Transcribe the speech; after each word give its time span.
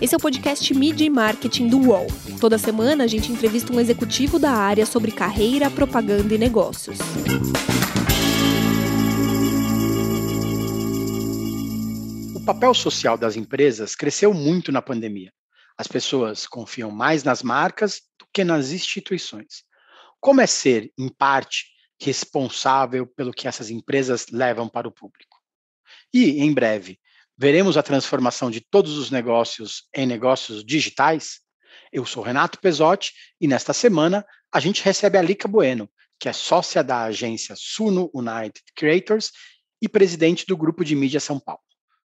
Esse 0.00 0.14
é 0.14 0.16
o 0.16 0.20
podcast 0.20 0.72
Media 0.74 1.04
e 1.04 1.10
Marketing 1.10 1.66
do 1.66 1.76
UOL. 1.88 2.06
Toda 2.40 2.56
semana 2.56 3.02
a 3.02 3.06
gente 3.08 3.32
entrevista 3.32 3.72
um 3.72 3.80
executivo 3.80 4.38
da 4.38 4.52
área 4.52 4.86
sobre 4.86 5.10
carreira, 5.10 5.68
propaganda 5.68 6.32
e 6.32 6.38
negócios. 6.38 6.98
O 12.32 12.44
papel 12.44 12.72
social 12.74 13.18
das 13.18 13.34
empresas 13.34 13.96
cresceu 13.96 14.32
muito 14.32 14.70
na 14.70 14.80
pandemia. 14.80 15.32
As 15.76 15.88
pessoas 15.88 16.46
confiam 16.46 16.92
mais 16.92 17.24
nas 17.24 17.42
marcas 17.42 18.00
do 18.20 18.26
que 18.32 18.44
nas 18.44 18.70
instituições. 18.70 19.64
Como 20.20 20.40
é 20.40 20.46
ser, 20.46 20.92
em 20.96 21.08
parte, 21.08 21.66
responsável 22.00 23.04
pelo 23.04 23.32
que 23.32 23.48
essas 23.48 23.68
empresas 23.68 24.26
levam 24.30 24.68
para 24.68 24.86
o 24.86 24.92
público? 24.92 25.38
E, 26.14 26.40
em 26.40 26.54
breve, 26.54 27.00
veremos 27.38 27.76
a 27.76 27.82
transformação 27.82 28.50
de 28.50 28.60
todos 28.60 28.98
os 28.98 29.10
negócios 29.12 29.84
em 29.94 30.06
negócios 30.06 30.64
digitais? 30.64 31.38
Eu 31.92 32.04
sou 32.04 32.22
Renato 32.22 32.58
Pesotti 32.58 33.12
e 33.40 33.46
nesta 33.46 33.72
semana 33.72 34.26
a 34.52 34.58
gente 34.58 34.82
recebe 34.82 35.16
a 35.16 35.22
Lica 35.22 35.46
Bueno, 35.46 35.88
que 36.18 36.28
é 36.28 36.32
sócia 36.32 36.82
da 36.82 37.04
agência 37.04 37.54
Suno 37.56 38.10
United 38.12 38.60
Creators 38.74 39.30
e 39.80 39.88
presidente 39.88 40.44
do 40.46 40.56
grupo 40.56 40.84
de 40.84 40.96
mídia 40.96 41.20
São 41.20 41.38
Paulo. 41.38 41.62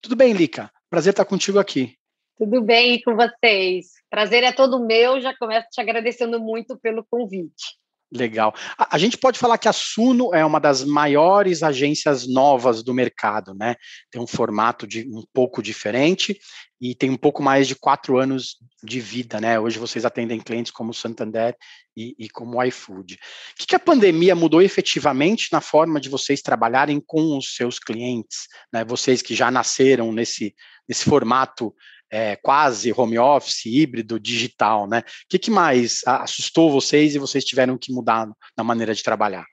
Tudo 0.00 0.16
bem, 0.16 0.32
Lica? 0.32 0.72
Prazer 0.88 1.10
estar 1.10 1.26
contigo 1.26 1.58
aqui. 1.58 1.96
Tudo 2.38 2.62
bem 2.62 3.02
com 3.02 3.14
vocês? 3.14 3.88
Prazer 4.08 4.42
é 4.42 4.50
todo 4.50 4.86
meu. 4.86 5.20
Já 5.20 5.36
começo 5.36 5.68
te 5.70 5.78
agradecendo 5.78 6.40
muito 6.40 6.78
pelo 6.78 7.04
convite. 7.04 7.78
Legal. 8.12 8.52
A, 8.76 8.96
a, 8.96 8.98
gente 8.98 9.16
pode 9.16 9.38
falar 9.38 9.56
que 9.56 9.68
a 9.68 9.72
Suno 9.72 10.34
é 10.34 10.44
uma 10.44 10.58
das 10.58 10.84
maiores 10.84 11.62
agências 11.62 12.26
novas 12.26 12.82
do 12.82 12.92
mercado, 12.92 13.54
né? 13.54 13.76
Tem 14.10 14.20
um 14.20 14.26
formato 14.26 14.84
de 14.84 15.08
um 15.08 15.22
pouco 15.32 15.62
diferente 15.62 16.36
e 16.80 16.92
tem 16.92 17.08
um 17.08 17.16
pouco 17.16 17.40
mais 17.40 17.68
de 17.68 17.76
quatro 17.76 18.18
anos 18.18 18.56
de 18.82 18.98
vida, 18.98 19.40
né? 19.40 19.60
Hoje 19.60 19.78
vocês 19.78 20.04
atendem 20.04 20.40
clientes 20.40 20.72
como 20.72 20.92
Santander 20.92 21.54
e, 21.96 22.16
e 22.18 22.28
como 22.28 22.58
o 22.58 22.64
iFood. 22.64 23.14
O 23.14 23.18
que, 23.58 23.66
que, 23.66 23.76
a 23.76 23.80
pandemia 23.80 24.34
mudou 24.34 24.60
efetivamente 24.60 25.48
na 25.52 25.60
forma 25.60 26.00
de 26.00 26.08
vocês 26.08 26.42
trabalharem 26.42 27.00
com 27.06 27.38
os 27.38 27.54
seus 27.54 27.78
clientes, 27.78 28.48
né? 28.72 28.84
Vocês 28.84 29.22
que 29.22 29.36
já 29.36 29.52
nasceram 29.52 30.10
nesse, 30.10 30.52
nesse 30.88 31.04
formato 31.04 31.72
é, 32.10 32.36
quase 32.36 32.92
home 32.92 33.18
office, 33.18 33.66
híbrido, 33.66 34.18
digital, 34.18 34.88
né? 34.88 35.00
O 35.00 35.02
que, 35.28 35.38
que 35.38 35.50
mais 35.50 36.02
assustou 36.06 36.70
vocês 36.70 37.14
e 37.14 37.18
vocês 37.18 37.44
tiveram 37.44 37.78
que 37.78 37.92
mudar 37.92 38.28
na 38.56 38.64
maneira 38.64 38.94
de 38.94 39.02
trabalhar? 39.02 39.44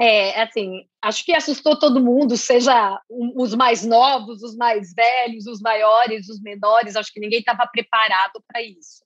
É, 0.00 0.40
assim, 0.40 0.86
acho 1.02 1.24
que 1.24 1.32
assustou 1.32 1.78
todo 1.78 2.02
mundo, 2.02 2.36
seja 2.36 2.98
os 3.08 3.54
mais 3.54 3.84
novos, 3.84 4.42
os 4.42 4.56
mais 4.56 4.94
velhos, 4.94 5.46
os 5.46 5.60
maiores, 5.60 6.28
os 6.28 6.40
menores, 6.40 6.96
acho 6.96 7.12
que 7.12 7.20
ninguém 7.20 7.40
estava 7.40 7.66
preparado 7.66 8.42
para 8.48 8.62
isso. 8.62 9.04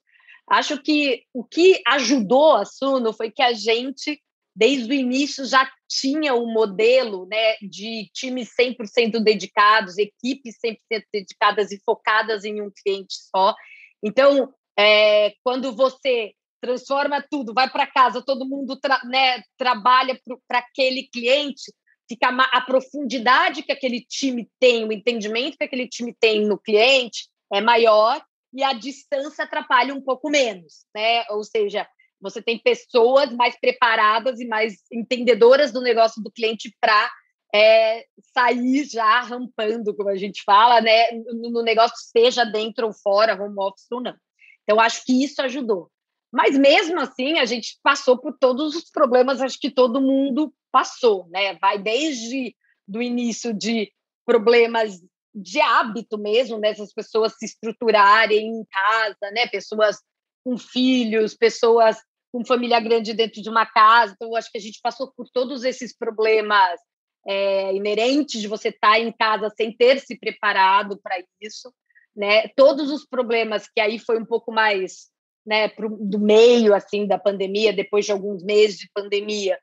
Acho 0.49 0.81
que 0.81 1.25
o 1.33 1.43
que 1.43 1.83
ajudou 1.89 2.55
a 2.55 2.65
Suno 2.65 3.13
foi 3.13 3.31
que 3.31 3.43
a 3.43 3.53
gente 3.53 4.23
desde 4.55 4.91
o 4.91 4.95
início 4.95 5.45
já 5.45 5.69
tinha 5.89 6.35
o 6.35 6.47
modelo 6.47 7.27
né, 7.27 7.57
de 7.63 8.09
times 8.13 8.51
100% 8.59 9.23
dedicados, 9.23 9.99
equipes 9.99 10.57
100% 10.65 10.77
dedicadas 11.13 11.73
e 11.73 11.81
focadas 11.85 12.45
em 12.45 12.61
um 12.63 12.71
cliente 12.71 13.15
só. 13.35 13.55
Então, 14.03 14.53
é, 14.79 15.35
quando 15.43 15.75
você 15.75 16.33
transforma 16.61 17.25
tudo, 17.31 17.53
vai 17.53 17.69
para 17.69 17.87
casa, 17.87 18.25
todo 18.25 18.49
mundo 18.49 18.77
tra 18.81 19.01
né, 19.05 19.43
trabalha 19.59 20.19
para 20.49 20.61
aquele 20.61 21.09
cliente, 21.13 21.73
fica 22.09 22.29
a 22.29 22.61
profundidade 22.61 23.63
que 23.63 23.73
aquele 23.73 24.01
time 24.01 24.49
tem, 24.59 24.85
o 24.85 24.93
entendimento 24.93 25.59
que 25.59 25.65
aquele 25.65 25.89
time 25.89 26.15
tem 26.19 26.47
no 26.47 26.59
cliente 26.59 27.29
é 27.53 27.61
maior 27.61 28.23
e 28.53 28.63
a 28.63 28.73
distância 28.73 29.45
atrapalha 29.45 29.95
um 29.95 30.01
pouco 30.01 30.31
menos, 30.31 30.87
né? 30.95 31.25
Ou 31.31 31.43
seja, 31.43 31.87
você 32.25 32.41
tem 32.41 32.59
pessoas 32.59 33.31
mais 33.35 33.55
preparadas 33.61 34.41
e 34.41 34.47
mais 34.47 34.79
entendedoras 34.91 35.71
do 35.71 35.83
negócio 35.83 36.23
do 36.23 36.33
cliente 36.33 36.75
para 36.81 37.11
é, 37.55 38.07
sair 38.33 38.85
já 38.85 39.21
rampando, 39.21 39.95
como 39.95 40.09
a 40.09 40.17
gente 40.17 40.43
fala, 40.43 40.81
né, 40.81 41.11
no, 41.13 41.51
no 41.51 41.63
negócio, 41.63 41.95
seja 41.99 42.43
dentro 42.45 42.87
ou 42.87 42.95
fora, 42.95 43.41
home 43.41 43.55
office 43.59 43.87
ou 43.93 44.01
não. 44.01 44.17
Então, 44.63 44.81
acho 44.81 45.05
que 45.05 45.23
isso 45.23 45.43
ajudou. 45.43 45.91
Mas 46.33 46.59
mesmo 46.59 46.99
assim, 46.99 47.39
a 47.39 47.45
gente 47.45 47.79
passou 47.83 48.19
por 48.19 48.37
todos 48.39 48.75
os 48.75 48.91
problemas, 48.91 49.43
acho 49.43 49.61
que 49.61 49.71
todo 49.71 50.01
mundo 50.01 50.53
passou, 50.73 51.29
né? 51.29 51.55
Vai 51.61 51.79
desde 51.79 52.57
do 52.89 53.03
início 53.03 53.53
de 53.53 53.93
problemas 54.27 55.01
de 55.35 55.61
hábito 55.61 56.17
mesmo, 56.17 56.59
né? 56.59 56.75
pessoas 56.95 57.35
se 57.39 57.45
estruturarem 57.45 58.49
em 58.49 58.65
casa, 58.65 59.31
né? 59.33 59.47
Pessoas 59.47 59.99
com 60.45 60.59
filhos, 60.59 61.37
pessoas 61.37 61.99
com 62.35 62.45
família 62.45 62.81
grande 62.81 63.15
dentro 63.15 63.41
de 63.41 63.49
uma 63.49 63.65
casa. 63.65 64.13
Então, 64.17 64.35
acho 64.35 64.51
que 64.51 64.59
a 64.59 64.61
gente 64.61 64.81
passou 64.83 65.13
por 65.17 65.31
todos 65.33 65.63
esses 65.63 65.97
problemas 65.97 66.81
é, 67.25 67.73
inerentes 67.73 68.41
de 68.41 68.49
você 68.49 68.71
estar 68.71 68.99
em 68.99 69.13
casa 69.13 69.49
sem 69.57 69.73
ter 69.73 70.01
se 70.01 70.19
preparado 70.19 70.99
para 71.01 71.15
isso. 71.41 71.73
Né? 72.15 72.49
Todos 72.57 72.91
os 72.91 73.07
problemas 73.07 73.69
que 73.73 73.81
aí 73.81 74.01
foi 74.01 74.19
um 74.19 74.25
pouco 74.25 74.51
mais 74.51 75.11
né, 75.47 75.69
pro, 75.69 75.97
do 75.97 76.19
meio 76.19 76.75
assim 76.75 77.07
da 77.07 77.21
pandemia, 77.21 77.73
depois 77.73 78.05
de 78.05 78.11
alguns 78.11 78.43
meses 78.43 78.79
de 78.79 78.91
pandemia, 78.93 79.57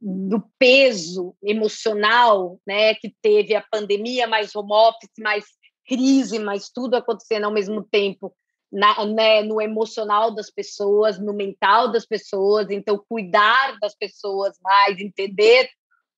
do 0.00 0.42
peso 0.58 1.32
emocional 1.40 2.58
né, 2.66 2.96
que 2.96 3.14
teve 3.22 3.54
a 3.54 3.64
pandemia, 3.70 4.26
mais 4.26 4.52
home 4.52 4.72
office, 4.72 5.12
mais 5.20 5.44
crise, 5.86 6.40
mais 6.40 6.70
tudo 6.70 6.96
acontecendo 6.96 7.44
ao 7.44 7.52
mesmo 7.52 7.84
tempo 7.84 8.34
na, 8.70 9.04
né, 9.06 9.42
no 9.42 9.60
emocional 9.60 10.34
das 10.34 10.50
pessoas, 10.50 11.18
no 11.18 11.32
mental 11.32 11.90
das 11.90 12.04
pessoas, 12.04 12.70
então 12.70 13.02
cuidar 13.08 13.78
das 13.80 13.94
pessoas 13.94 14.58
mais, 14.62 14.98
entender 14.98 15.68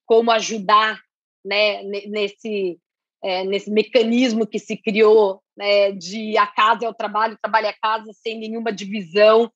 como 0.07 0.31
ajudar 0.31 0.99
né, 1.45 1.83
nesse, 1.83 2.79
é, 3.23 3.45
nesse 3.45 3.71
mecanismo 3.71 4.47
que 4.47 4.59
se 4.59 4.77
criou 4.77 5.43
né, 5.57 5.93
de 5.93 6.37
a 6.39 6.47
casa 6.47 6.87
é 6.87 6.89
o 6.89 6.95
trabalho, 6.95 7.35
o 7.35 7.39
trabalho 7.39 7.67
é 7.67 7.71
a 7.71 7.79
casa, 7.79 8.13
sem 8.13 8.39
nenhuma 8.39 8.73
divisão, 8.73 9.51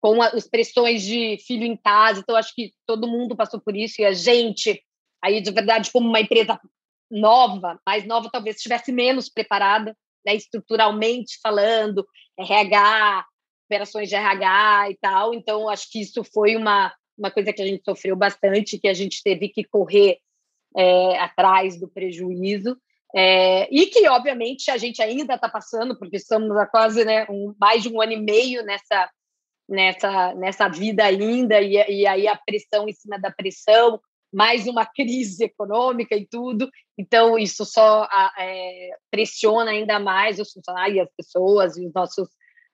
com 0.00 0.22
as 0.22 0.48
pressões 0.48 1.02
de 1.02 1.36
filho 1.46 1.64
em 1.64 1.76
casa. 1.76 2.20
Então, 2.20 2.36
acho 2.36 2.54
que 2.54 2.72
todo 2.86 3.08
mundo 3.08 3.36
passou 3.36 3.60
por 3.60 3.76
isso 3.76 4.00
e 4.00 4.04
a 4.04 4.12
gente, 4.12 4.82
aí 5.22 5.40
de 5.40 5.50
verdade, 5.50 5.90
como 5.92 6.08
uma 6.08 6.20
empresa 6.20 6.58
nova, 7.10 7.80
mais 7.86 8.06
nova, 8.06 8.30
talvez 8.30 8.56
estivesse 8.56 8.92
menos 8.92 9.28
preparada 9.28 9.96
né, 10.24 10.34
estruturalmente 10.34 11.38
falando, 11.42 12.06
RH, 12.38 13.26
operações 13.66 14.08
de 14.08 14.14
RH 14.14 14.90
e 14.90 14.96
tal. 14.96 15.34
Então, 15.34 15.68
acho 15.68 15.90
que 15.90 16.00
isso 16.00 16.22
foi 16.24 16.56
uma, 16.56 16.92
uma 17.16 17.30
coisa 17.30 17.52
que 17.52 17.62
a 17.62 17.66
gente 17.66 17.82
sofreu 17.84 18.16
bastante, 18.16 18.78
que 18.78 18.88
a 18.88 18.94
gente 18.94 19.22
teve 19.22 19.48
que 19.48 19.64
correr 19.64 20.18
é, 20.76 21.18
atrás 21.18 21.78
do 21.78 21.88
prejuízo. 21.88 22.76
É, 23.14 23.66
e 23.74 23.86
que, 23.86 24.06
obviamente, 24.08 24.70
a 24.70 24.76
gente 24.76 25.02
ainda 25.02 25.34
está 25.34 25.48
passando, 25.48 25.98
porque 25.98 26.16
estamos 26.16 26.54
há 26.56 26.66
quase 26.66 27.04
né, 27.04 27.26
um, 27.30 27.54
mais 27.58 27.82
de 27.82 27.88
um 27.88 28.00
ano 28.00 28.12
e 28.12 28.20
meio 28.20 28.62
nessa, 28.64 29.10
nessa, 29.68 30.34
nessa 30.34 30.68
vida 30.68 31.04
ainda, 31.04 31.60
e, 31.60 31.74
e 31.74 32.06
aí 32.06 32.28
a 32.28 32.36
pressão 32.36 32.86
em 32.86 32.92
cima 32.92 33.18
da 33.18 33.30
pressão, 33.30 33.98
mais 34.32 34.66
uma 34.66 34.84
crise 34.84 35.44
econômica 35.44 36.16
e 36.16 36.26
tudo. 36.26 36.70
Então, 36.96 37.38
isso 37.38 37.64
só 37.64 38.08
é, 38.38 38.90
pressiona 39.10 39.70
ainda 39.70 39.98
mais 39.98 40.38
os 40.38 40.52
funcionários, 40.52 41.06
as 41.06 41.14
pessoas 41.16 41.76
e 41.76 41.86
os 41.86 41.92
nossos 41.92 42.28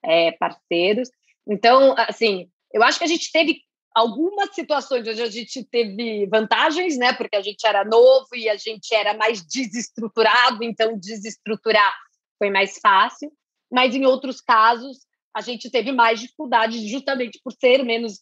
é, 0.05 0.33
parceiros. 0.33 1.09
Então, 1.47 1.95
assim, 1.97 2.49
eu 2.73 2.83
acho 2.83 2.99
que 2.99 3.05
a 3.05 3.09
gente 3.09 3.31
teve 3.31 3.61
algumas 3.95 4.53
situações 4.55 5.07
onde 5.07 5.23
a 5.23 5.31
gente 5.31 5.65
teve 5.65 6.27
vantagens, 6.27 6.99
né? 6.99 7.13
Porque 7.13 7.37
a 7.37 7.43
gente 7.43 7.65
era 7.65 7.85
novo 7.85 8.27
e 8.35 8.49
a 8.49 8.57
gente 8.57 8.93
era 8.93 9.15
mais 9.15 9.45
desestruturado, 9.47 10.65
então 10.65 10.99
desestruturar 10.99 11.95
foi 12.39 12.51
mais 12.51 12.79
fácil. 12.79 13.31
Mas 13.71 13.95
em 13.95 14.05
outros 14.05 14.41
casos, 14.41 14.99
a 15.35 15.41
gente 15.41 15.69
teve 15.69 15.91
mais 15.91 16.21
dificuldade 16.21 16.87
justamente 16.89 17.41
por 17.43 17.53
ser 17.53 17.83
menos 17.83 18.21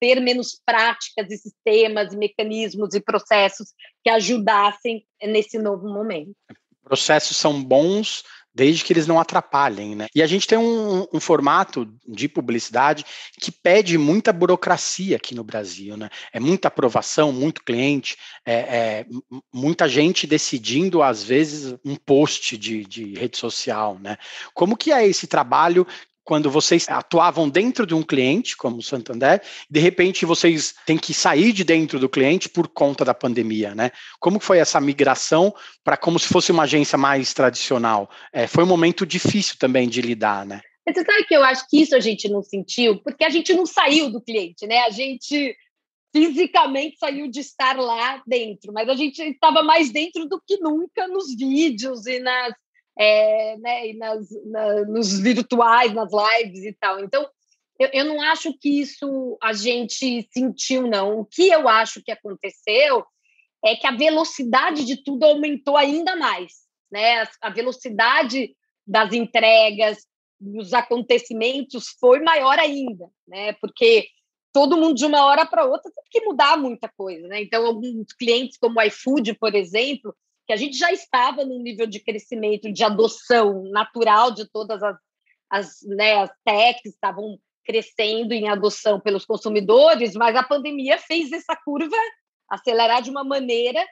ter 0.00 0.20
menos 0.20 0.60
práticas 0.64 1.30
e 1.30 1.36
sistemas, 1.36 2.14
mecanismos 2.14 2.94
e 2.94 3.00
processos 3.00 3.68
que 4.02 4.10
ajudassem 4.10 5.04
nesse 5.22 5.58
novo 5.58 5.88
momento. 5.88 6.34
Processos 6.84 7.36
são 7.36 7.62
bons 7.62 8.22
desde 8.54 8.84
que 8.84 8.92
eles 8.92 9.06
não 9.06 9.18
atrapalhem, 9.18 9.94
né? 9.94 10.06
E 10.14 10.22
a 10.22 10.26
gente 10.26 10.46
tem 10.46 10.58
um, 10.58 11.06
um, 11.12 11.18
formato 11.18 11.90
de 12.06 12.28
publicidade 12.28 13.04
que 13.40 13.50
pede 13.50 13.96
muita 13.96 14.32
burocracia 14.32 15.16
aqui 15.16 15.34
no 15.34 15.42
Brasil, 15.42 15.96
né? 15.96 16.10
É 16.32 16.38
muita 16.38 16.68
aprovação, 16.68 17.32
muito 17.32 17.64
cliente, 17.64 18.16
é, 18.44 18.54
é 18.54 19.06
muita 19.52 19.88
gente 19.88 20.26
decidindo, 20.26 21.02
às 21.02 21.22
vezes, 21.22 21.74
um 21.84 21.96
post 21.96 22.56
de, 22.58 22.84
de 22.84 23.14
rede 23.14 23.38
social, 23.38 23.98
né? 23.98 24.18
Como 24.52 24.76
que 24.76 24.92
é 24.92 25.06
esse 25.06 25.26
trabalho 25.26 25.86
quando 26.24 26.50
vocês 26.50 26.88
atuavam 26.88 27.48
dentro 27.48 27.86
de 27.86 27.94
um 27.94 28.02
cliente, 28.02 28.56
como 28.56 28.78
o 28.78 28.82
Santander, 28.82 29.42
de 29.68 29.80
repente 29.80 30.24
vocês 30.24 30.74
têm 30.86 30.96
que 30.96 31.12
sair 31.12 31.52
de 31.52 31.64
dentro 31.64 31.98
do 31.98 32.08
cliente 32.08 32.48
por 32.48 32.68
conta 32.68 33.04
da 33.04 33.14
pandemia, 33.14 33.74
né? 33.74 33.90
Como 34.20 34.38
foi 34.38 34.58
essa 34.58 34.80
migração 34.80 35.54
para 35.82 35.96
como 35.96 36.18
se 36.18 36.28
fosse 36.28 36.52
uma 36.52 36.64
agência 36.64 36.96
mais 36.96 37.32
tradicional? 37.34 38.10
É, 38.32 38.46
foi 38.46 38.64
um 38.64 38.68
momento 38.68 39.04
difícil 39.04 39.56
também 39.58 39.88
de 39.88 40.00
lidar, 40.00 40.46
né? 40.46 40.60
Você 40.88 41.04
sabe 41.04 41.24
que 41.24 41.34
eu 41.34 41.44
acho 41.44 41.64
que 41.68 41.80
isso 41.80 41.94
a 41.94 42.00
gente 42.00 42.28
não 42.28 42.42
sentiu, 42.42 43.00
porque 43.02 43.24
a 43.24 43.30
gente 43.30 43.54
não 43.54 43.64
saiu 43.64 44.10
do 44.10 44.20
cliente, 44.20 44.66
né? 44.66 44.78
A 44.80 44.90
gente 44.90 45.56
fisicamente 46.12 46.98
saiu 46.98 47.28
de 47.30 47.40
estar 47.40 47.76
lá 47.78 48.22
dentro, 48.26 48.72
mas 48.72 48.88
a 48.88 48.94
gente 48.94 49.22
estava 49.22 49.62
mais 49.62 49.90
dentro 49.90 50.28
do 50.28 50.40
que 50.46 50.58
nunca 50.58 51.08
nos 51.08 51.34
vídeos 51.34 52.06
e 52.06 52.18
nas, 52.20 52.52
é, 52.98 53.56
né, 53.58 53.88
e 53.88 53.96
nas, 53.96 54.28
na, 54.46 54.84
nos 54.84 55.18
virtuais, 55.18 55.92
nas 55.94 56.10
lives 56.12 56.64
e 56.64 56.72
tal. 56.78 57.00
Então, 57.00 57.28
eu, 57.78 57.88
eu 57.92 58.04
não 58.04 58.20
acho 58.20 58.52
que 58.58 58.80
isso 58.80 59.36
a 59.42 59.52
gente 59.52 60.28
sentiu, 60.32 60.86
não. 60.86 61.20
O 61.20 61.24
que 61.24 61.48
eu 61.48 61.68
acho 61.68 62.02
que 62.02 62.12
aconteceu 62.12 63.04
é 63.64 63.76
que 63.76 63.86
a 63.86 63.92
velocidade 63.92 64.84
de 64.84 65.02
tudo 65.02 65.24
aumentou 65.24 65.76
ainda 65.76 66.16
mais, 66.16 66.52
né? 66.90 67.26
A 67.40 67.50
velocidade 67.50 68.54
das 68.86 69.12
entregas, 69.12 70.06
dos 70.40 70.72
acontecimentos 70.72 71.96
foi 72.00 72.20
maior 72.20 72.58
ainda, 72.58 73.08
né? 73.26 73.52
Porque 73.54 74.08
todo 74.52 74.76
mundo 74.76 74.94
de 74.94 75.06
uma 75.06 75.24
hora 75.24 75.46
para 75.46 75.64
outra 75.64 75.90
tem 75.90 76.04
que 76.10 76.26
mudar 76.26 76.56
muita 76.58 76.88
coisa, 76.88 77.26
né? 77.28 77.42
Então, 77.42 77.64
alguns 77.64 78.12
clientes 78.12 78.58
como 78.58 78.78
o 78.78 78.82
iFood, 78.82 79.34
por 79.34 79.54
exemplo, 79.54 80.14
que 80.52 80.54
a 80.54 80.56
gente 80.56 80.76
já 80.76 80.92
estava 80.92 81.44
num 81.44 81.62
nível 81.62 81.86
de 81.86 81.98
crescimento, 81.98 82.70
de 82.70 82.84
adoção 82.84 83.62
natural 83.70 84.32
de 84.32 84.46
todas 84.50 84.82
as, 84.82 84.96
as, 85.48 85.82
né, 85.82 86.16
as 86.16 86.30
techs 86.44 86.92
estavam 86.92 87.38
crescendo 87.64 88.34
em 88.34 88.48
adoção 88.48 89.00
pelos 89.00 89.24
consumidores, 89.24 90.14
mas 90.14 90.36
a 90.36 90.42
pandemia 90.42 90.98
fez 90.98 91.32
essa 91.32 91.56
curva 91.64 91.96
acelerar 92.50 93.00
de 93.00 93.10
uma 93.10 93.24
maneira 93.24 93.82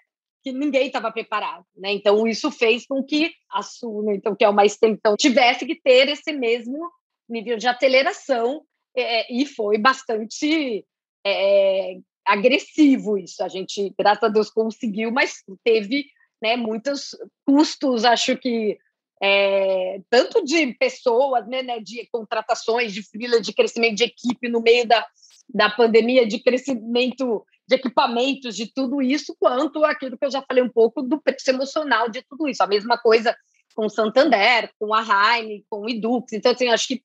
que 0.43 0.53
ninguém 0.53 0.87
estava 0.87 1.11
preparado, 1.13 1.65
né? 1.77 1.93
Então 1.93 2.27
isso 2.27 2.51
fez 2.51 2.87
com 2.87 3.03
que 3.05 3.31
a 3.51 3.63
Suno, 3.63 4.13
então 4.13 4.35
que 4.35 4.45
é 4.45 4.49
uma 4.49 4.65
extensão, 4.65 5.17
tivesse 5.17 5.67
que 5.67 5.81
ter 5.81 6.09
esse 6.09 6.33
mesmo 6.33 6.91
nível 7.29 7.57
de 7.57 7.69
aceleração 7.69 8.63
é, 8.97 9.33
e 9.33 9.47
foi 9.47 9.79
bastante 9.79 10.85
é, 11.25 11.97
agressivo 12.27 13.17
isso. 13.19 13.43
A 13.43 13.49
gente, 13.49 13.95
graças 13.99 14.25
a 14.25 14.29
Deus, 14.29 14.51
conseguiu, 14.51 15.11
mas 15.11 15.43
teve 15.63 16.07
né, 16.43 16.57
muitos 16.57 17.17
custos, 17.47 18.05
acho 18.05 18.37
que 18.37 18.79
é, 19.23 20.01
tanto 20.09 20.43
de 20.45 20.75
pessoas, 20.75 21.47
né, 21.47 21.63
né, 21.63 21.81
de 21.81 22.09
contratações, 22.11 22.93
de 22.93 23.03
fila, 23.03 23.41
de 23.41 23.53
crescimento 23.53 23.97
de 23.97 24.05
equipe 24.05 24.49
no 24.49 24.63
meio 24.63 24.87
da, 24.87 25.07
da 25.53 25.69
pandemia, 25.69 26.27
de 26.27 26.39
crescimento 26.39 27.45
de 27.69 27.77
equipamentos, 27.77 28.57
de 28.57 28.73
tudo 28.73 29.01
isso, 29.01 29.37
quanto 29.39 29.85
aquilo 29.85 30.19
que 30.19 30.25
eu 30.25 30.31
já 30.31 30.43
falei 30.43 30.63
um 30.63 30.69
pouco 30.69 31.03
do 31.03 31.21
preço 31.21 31.51
emocional 31.51 32.09
de 32.09 32.23
tudo 32.23 32.49
isso. 32.49 32.63
A 32.63 32.67
mesma 32.67 32.99
coisa 32.99 33.37
com 33.77 33.87
o 33.87 33.91
Santander, 33.91 34.73
com 34.79 34.93
a 34.93 35.03
Heine, 35.03 35.65
com 35.71 35.83
o 35.83 35.89
Edux. 35.89 36.33
Então, 36.33 36.51
assim, 36.51 36.69
acho 36.69 36.89
que 36.89 37.03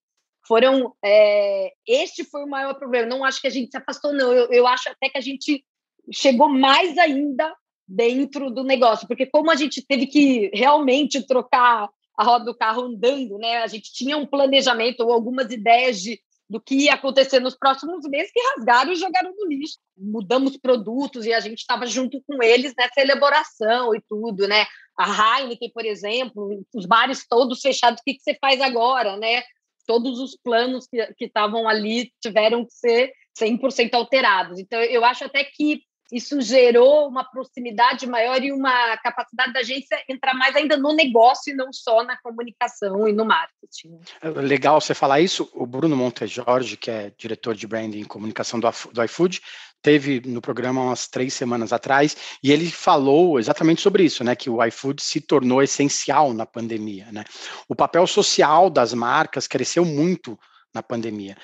foram. 0.47 0.95
É, 1.03 1.71
este 1.87 2.23
foi 2.23 2.43
o 2.43 2.49
maior 2.49 2.73
problema. 2.75 3.07
Não 3.07 3.23
acho 3.23 3.39
que 3.39 3.47
a 3.47 3.51
gente 3.51 3.69
se 3.69 3.77
afastou, 3.77 4.11
não. 4.11 4.33
Eu, 4.33 4.51
eu 4.51 4.65
acho 4.65 4.89
até 4.89 5.09
que 5.09 5.17
a 5.17 5.21
gente 5.21 5.63
chegou 6.11 6.49
mais 6.49 6.97
ainda 6.97 7.55
dentro 7.87 8.49
do 8.49 8.63
negócio, 8.63 9.07
porque 9.07 9.25
como 9.25 9.51
a 9.51 9.55
gente 9.55 9.85
teve 9.85 10.07
que 10.07 10.49
realmente 10.53 11.25
trocar 11.25 11.89
a 12.17 12.23
roda 12.23 12.45
do 12.45 12.55
carro 12.55 12.83
andando, 12.83 13.37
né? 13.37 13.57
A 13.57 13.67
gente 13.67 13.91
tinha 13.93 14.17
um 14.17 14.25
planejamento 14.25 15.01
ou 15.01 15.11
algumas 15.11 15.51
ideias 15.51 16.01
de 16.01 16.19
do 16.47 16.61
que 16.61 16.75
ia 16.75 16.93
acontecer 16.93 17.39
nos 17.39 17.55
próximos 17.55 18.07
meses, 18.07 18.31
que 18.31 18.39
rasgaram 18.39 18.91
e 18.91 18.95
jogaram 18.95 19.33
no 19.35 19.47
lixo. 19.47 19.77
Mudamos 19.97 20.57
produtos 20.57 21.25
e 21.25 21.33
a 21.33 21.39
gente 21.39 21.59
estava 21.59 21.85
junto 21.87 22.21
com 22.21 22.41
eles 22.43 22.73
nessa 22.77 23.01
elaboração 23.01 23.95
e 23.95 24.01
tudo, 24.07 24.47
né? 24.47 24.65
A 24.97 25.39
Heineken, 25.39 25.71
por 25.71 25.85
exemplo, 25.85 26.63
os 26.73 26.85
bares 26.85 27.25
todos 27.27 27.61
fechados, 27.61 27.99
o 27.99 28.03
que, 28.03 28.13
que 28.13 28.21
você 28.21 28.37
faz 28.39 28.61
agora, 28.61 29.17
né? 29.17 29.43
Todos 29.87 30.19
os 30.19 30.37
planos 30.37 30.87
que 30.87 31.25
estavam 31.25 31.67
ali 31.67 32.11
tiveram 32.21 32.63
que 32.63 32.73
ser 32.73 33.11
100% 33.39 33.93
alterados. 33.93 34.59
Então, 34.59 34.79
eu 34.81 35.03
acho 35.03 35.25
até 35.25 35.43
que 35.43 35.81
isso 36.11 36.39
gerou 36.41 37.07
uma 37.07 37.23
proximidade 37.23 38.07
maior 38.07 38.41
e 38.43 38.51
uma 38.51 38.97
capacidade 38.97 39.53
da 39.53 39.59
agência 39.61 39.97
entrar 40.07 40.33
mais 40.33 40.55
ainda 40.55 40.77
no 40.77 40.93
negócio 40.93 41.51
e 41.51 41.55
não 41.55 41.73
só 41.73 42.03
na 42.03 42.17
comunicação 42.17 43.07
e 43.07 43.13
no 43.13 43.25
marketing. 43.25 43.99
Legal 44.23 44.79
você 44.79 44.93
falar 44.93 45.19
isso. 45.19 45.49
O 45.53 45.65
Bruno 45.65 45.95
Montejorge, 45.95 46.77
que 46.77 46.91
é 46.91 47.11
diretor 47.17 47.55
de 47.55 47.67
branding 47.67 48.01
e 48.01 48.05
comunicação 48.05 48.59
do 48.59 49.03
iFood, 49.03 49.41
teve 49.81 50.21
no 50.25 50.41
programa 50.41 50.81
umas 50.81 51.07
três 51.07 51.33
semanas 51.33 51.71
atrás 51.71 52.17
e 52.41 52.51
ele 52.51 52.69
falou 52.71 53.39
exatamente 53.39 53.81
sobre 53.81 54.03
isso, 54.03 54.23
né? 54.23 54.35
Que 54.35 54.49
o 54.49 54.63
iFood 54.65 55.01
se 55.01 55.21
tornou 55.21 55.61
essencial 55.61 56.33
na 56.33 56.45
pandemia, 56.45 57.11
né? 57.11 57.23
O 57.67 57.75
papel 57.75 58.07
social 58.07 58.69
das 58.69 58.93
marcas 58.93 59.47
cresceu 59.47 59.85
muito 59.85 60.39
na 60.75 60.83
pandemia. 60.83 61.37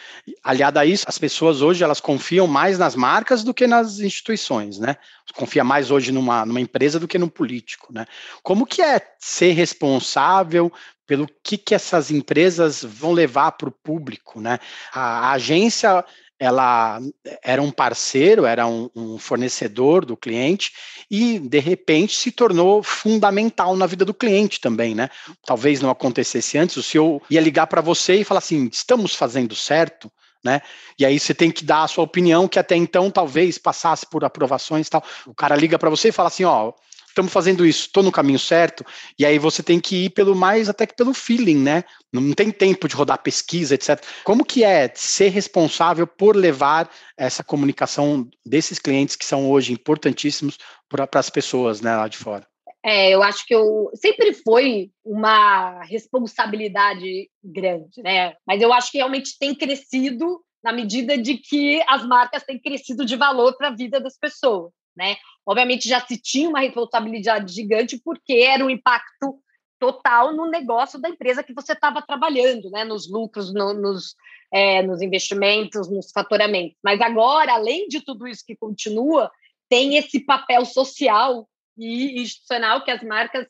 Aliado 0.44 0.78
a 0.78 0.86
isso, 0.86 1.06
as 1.08 1.18
pessoas 1.18 1.62
hoje 1.62 1.84
elas 1.84 2.02
confiam 2.02 2.46
mais 2.46 2.78
nas 2.78 2.96
marcas 2.96 3.44
do 3.44 3.54
que 3.54 3.66
nas 3.66 4.00
instituições, 4.00 4.78
né? 4.78 4.98
Confia 5.34 5.64
mais 5.64 5.90
hoje 5.90 6.12
numa, 6.12 6.46
numa 6.46 6.60
empresa 6.60 7.00
do 7.00 7.08
que 7.08 7.18
no 7.18 7.32
político, 7.32 7.94
né? 7.94 8.06
Como 8.44 8.66
que 8.66 8.82
é 8.82 9.02
ser 9.18 9.54
responsável 9.54 10.72
pelo 11.08 11.28
que, 11.42 11.58
que 11.58 11.74
essas 11.74 12.12
empresas 12.12 12.84
vão 12.84 13.14
levar 13.14 13.54
para 13.54 13.70
o 13.70 13.72
público, 13.72 14.42
né? 14.42 14.60
A, 14.94 15.30
a 15.30 15.32
agência 15.32 16.06
ela 16.42 17.00
era 17.44 17.62
um 17.62 17.70
parceiro, 17.70 18.48
era 18.48 18.66
um, 18.66 18.90
um, 18.96 19.20
fornecedor 19.20 20.04
do 20.04 20.18
cliente 20.18 20.72
e 21.10 21.38
de 21.38 21.60
repente 21.60 22.16
se 22.16 22.32
tornou 22.32 22.82
fundamental 22.82 23.78
na 23.78 23.86
vida 23.86 24.04
do 24.04 24.12
cliente 24.12 24.60
também, 24.60 24.96
né? 24.96 25.08
Talvez 25.46 25.82
não 25.82 25.92
acontecesse 25.92 26.58
antes, 26.58 26.78
o 26.78 26.82
senhor 26.82 27.22
ia 27.30 27.40
ligar 27.40 27.68
para 27.68 27.80
você 27.80 28.16
e 28.16 28.24
falar 28.24 28.40
assim: 28.40 28.68
estamos 28.74 29.14
fazendo 29.14 29.54
certo, 29.54 30.12
né? 30.44 30.64
E 30.98 31.06
aí 31.06 31.20
você 31.20 31.32
tem 31.32 31.52
que 31.52 31.64
dar 31.64 31.84
a 31.84 31.88
sua 31.88 32.06
opinião, 32.06 32.48
que 32.48 32.58
até 32.58 32.76
então 32.76 33.12
talvez 33.12 33.60
passasse 33.60 34.08
por 34.08 34.26
aprovações 34.26 34.90
tal. 34.90 35.04
O 35.28 35.36
cara 35.36 35.56
liga 35.56 35.78
para 35.78 35.92
você 35.92 36.10
e 36.10 36.12
fala 36.12 36.30
assim: 36.30 36.44
ó, 36.44 36.74
estamos 37.12 37.32
fazendo 37.32 37.66
isso, 37.66 37.88
estou 37.88 38.02
no 38.02 38.12
caminho 38.12 38.40
certo, 38.40 38.86
e 39.20 39.26
aí 39.26 39.38
você 39.38 39.62
tem 39.62 39.80
que 39.80 40.06
ir 40.06 40.10
pelo 40.12 40.36
mais 40.36 40.70
até 40.70 40.86
que 40.86 40.96
pelo 40.96 41.14
feeling, 41.14 41.58
né? 41.58 41.84
Não 42.12 42.34
tem 42.34 42.52
tempo 42.52 42.88
de 42.88 42.96
rodar 42.96 43.22
pesquisa, 43.22 43.76
etc. 43.76 44.04
Como 44.24 44.46
que 44.46 44.64
é 44.64 44.92
ser 44.96 45.30
responsável 45.30 46.08
por 46.08 46.36
levar 46.36 46.90
essa 47.18 47.44
comunicação 47.44 48.28
desses 48.46 48.80
clientes 48.80 49.16
que 49.16 49.26
são 49.26 49.50
hoje 49.50 49.74
importantíssimos 49.74 50.58
para 50.90 51.08
as 51.14 51.30
pessoas 51.30 51.82
né, 51.82 51.96
lá 51.96 52.08
de 52.08 52.18
fora? 52.18 52.48
É, 52.84 53.12
eu 53.12 53.22
acho 53.22 53.46
que 53.46 53.54
eu 53.54 53.92
sempre 53.94 54.34
foi 54.34 54.90
uma 55.06 55.84
responsabilidade 55.84 57.30
grande, 57.44 58.02
né? 58.02 58.34
Mas 58.48 58.62
eu 58.62 58.74
acho 58.74 58.92
que 58.92 58.98
realmente 58.98 59.38
tem 59.38 59.54
crescido 59.54 60.42
na 60.64 60.72
medida 60.72 61.18
de 61.18 61.38
que 61.38 61.82
as 61.88 62.06
marcas 62.06 62.44
têm 62.44 62.60
crescido 62.60 63.06
de 63.06 63.16
valor 63.16 63.56
para 63.56 63.68
a 63.68 63.76
vida 63.76 64.00
das 64.00 64.18
pessoas 64.18 64.72
né? 64.96 65.16
Obviamente 65.46 65.90
já 65.90 66.00
se 66.02 66.18
tinha 66.18 66.50
uma 66.50 66.60
responsabilidade 66.60 67.54
gigante 67.54 68.00
porque 68.04 68.34
era 68.34 68.64
um 68.64 68.70
impacto 68.70 69.40
total 69.80 70.36
no 70.36 70.48
negócio 70.48 71.00
da 71.00 71.10
empresa 71.10 71.44
que 71.44 71.54
você 71.54 71.74
estava 71.74 72.02
trabalhando, 72.02 72.70
né? 72.70 72.84
Nos 72.84 73.10
lucros, 73.10 73.52
no, 73.52 73.74
nos, 73.74 74.16
é, 74.54 74.84
nos 74.84 75.02
investimentos, 75.02 75.90
nos 75.90 76.12
faturamentos. 76.12 76.78
Mas 76.84 77.02
agora, 77.02 77.54
além 77.54 77.88
de 77.88 78.00
tudo 78.00 78.28
isso 78.28 78.46
que 78.46 78.56
continua, 78.56 79.32
tem 79.68 79.98
esse 79.98 80.20
papel 80.20 80.66
social 80.66 81.50
e 81.78 82.22
institucional 82.22 82.84
que 82.84 82.92
as 82.92 83.02
marcas 83.02 83.48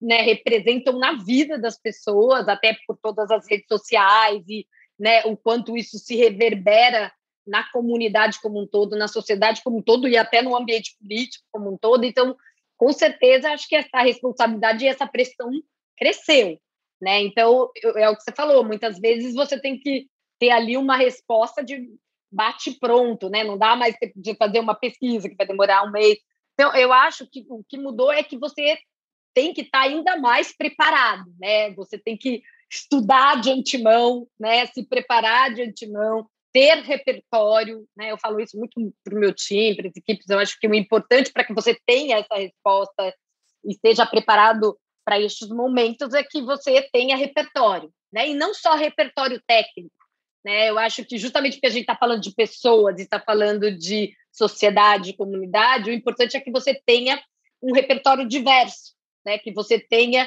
né, 0.00 0.20
representam 0.22 0.98
na 0.98 1.12
vida 1.24 1.58
das 1.58 1.80
pessoas, 1.80 2.48
até 2.48 2.76
por 2.86 2.96
todas 2.98 3.30
as 3.30 3.48
redes 3.48 3.66
sociais 3.66 4.44
e 4.48 4.66
né, 4.98 5.22
o 5.24 5.36
quanto 5.36 5.76
isso 5.76 5.98
se 5.98 6.14
reverbera 6.16 7.12
na 7.46 7.70
comunidade 7.70 8.40
como 8.40 8.60
um 8.60 8.66
todo, 8.66 8.96
na 8.96 9.08
sociedade 9.08 9.62
como 9.62 9.78
um 9.78 9.82
todo 9.82 10.08
e 10.08 10.16
até 10.16 10.42
no 10.42 10.56
ambiente 10.56 10.96
político 10.98 11.44
como 11.52 11.72
um 11.72 11.78
todo. 11.78 12.04
Então, 12.04 12.36
com 12.76 12.92
certeza, 12.92 13.50
acho 13.50 13.68
que 13.68 13.76
essa 13.76 14.02
responsabilidade 14.02 14.84
e 14.84 14.88
essa 14.88 15.06
pressão 15.06 15.50
cresceu, 15.96 16.58
né? 17.00 17.22
Então, 17.22 17.70
é 17.96 18.08
o 18.10 18.16
que 18.16 18.22
você 18.22 18.32
falou, 18.32 18.64
muitas 18.64 18.98
vezes 18.98 19.34
você 19.34 19.58
tem 19.58 19.78
que 19.78 20.06
ter 20.38 20.50
ali 20.50 20.76
uma 20.76 20.96
resposta 20.96 21.64
de 21.64 21.88
bate 22.30 22.72
pronto, 22.72 23.30
né? 23.30 23.44
Não 23.44 23.56
dá 23.56 23.76
mais 23.76 23.94
de 24.14 24.34
fazer 24.34 24.60
uma 24.60 24.74
pesquisa 24.74 25.28
que 25.28 25.36
vai 25.36 25.46
demorar 25.46 25.84
um 25.84 25.90
mês. 25.90 26.18
Então, 26.54 26.74
eu 26.74 26.92
acho 26.92 27.26
que 27.30 27.46
o 27.48 27.62
que 27.66 27.78
mudou 27.78 28.12
é 28.12 28.22
que 28.22 28.36
você 28.36 28.78
tem 29.34 29.52
que 29.52 29.62
estar 29.62 29.82
ainda 29.82 30.16
mais 30.16 30.54
preparado, 30.54 31.30
né? 31.38 31.72
Você 31.74 31.98
tem 31.98 32.16
que 32.16 32.42
estudar 32.70 33.40
de 33.40 33.50
antemão, 33.50 34.26
né? 34.38 34.66
Se 34.66 34.82
preparar 34.82 35.54
de 35.54 35.62
antemão, 35.62 36.28
ter 36.56 36.80
repertório, 36.80 37.86
né? 37.94 38.10
Eu 38.12 38.16
falo 38.16 38.40
isso 38.40 38.56
muito 38.56 38.90
para 39.04 39.14
o 39.14 39.20
meu 39.20 39.34
time, 39.34 39.76
para 39.76 39.88
as 39.88 39.96
equipes. 39.96 40.26
Eu 40.26 40.38
acho 40.38 40.58
que 40.58 40.66
o 40.66 40.74
importante 40.74 41.30
para 41.30 41.44
que 41.44 41.52
você 41.52 41.78
tenha 41.84 42.16
essa 42.16 42.34
resposta 42.34 43.14
e 43.62 43.72
esteja 43.72 44.06
preparado 44.06 44.74
para 45.04 45.20
estes 45.20 45.50
momentos 45.50 46.14
é 46.14 46.22
que 46.22 46.40
você 46.40 46.80
tenha 46.90 47.14
repertório, 47.14 47.92
né? 48.10 48.30
E 48.30 48.34
não 48.34 48.54
só 48.54 48.74
repertório 48.74 49.38
técnico, 49.46 49.94
né? 50.42 50.70
Eu 50.70 50.78
acho 50.78 51.04
que 51.04 51.18
justamente 51.18 51.56
porque 51.56 51.66
a 51.66 51.70
gente 51.70 51.82
está 51.82 51.94
falando 51.94 52.22
de 52.22 52.34
pessoas, 52.34 52.98
está 52.98 53.20
falando 53.20 53.70
de 53.76 54.16
sociedade, 54.32 55.12
comunidade, 55.12 55.90
o 55.90 55.94
importante 55.94 56.38
é 56.38 56.40
que 56.40 56.50
você 56.50 56.80
tenha 56.86 57.22
um 57.62 57.74
repertório 57.74 58.26
diverso, 58.26 58.94
né? 59.26 59.36
Que 59.36 59.52
você 59.52 59.78
tenha 59.78 60.26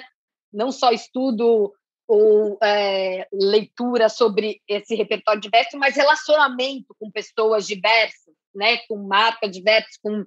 não 0.54 0.72
só 0.72 0.92
estudo 0.92 1.74
ou 2.10 2.58
é, 2.64 3.28
leitura 3.32 4.10
sobre 4.10 4.64
esse 4.68 4.96
repertório 4.96 5.40
diverso, 5.40 5.78
mas 5.78 5.96
relacionamento 5.96 6.96
com 7.00 7.12
pessoas 7.12 7.68
diversas, 7.68 8.34
né, 8.56 8.78
com 8.88 8.98
marcas 8.98 9.52
diversas, 9.52 9.96
com 10.02 10.26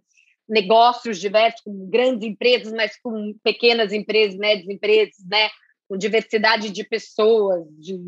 negócios 0.48 1.18
diversos, 1.18 1.60
com 1.62 1.90
grandes 1.90 2.24
empresas, 2.28 2.72
mas 2.72 2.96
com 3.02 3.34
pequenas 3.42 3.92
empresas, 3.92 4.38
médias 4.38 4.68
empresas, 4.68 5.16
né, 5.28 5.50
com 5.88 5.96
diversidade 5.96 6.70
de 6.70 6.84
pessoas, 6.84 7.66
de 7.76 7.98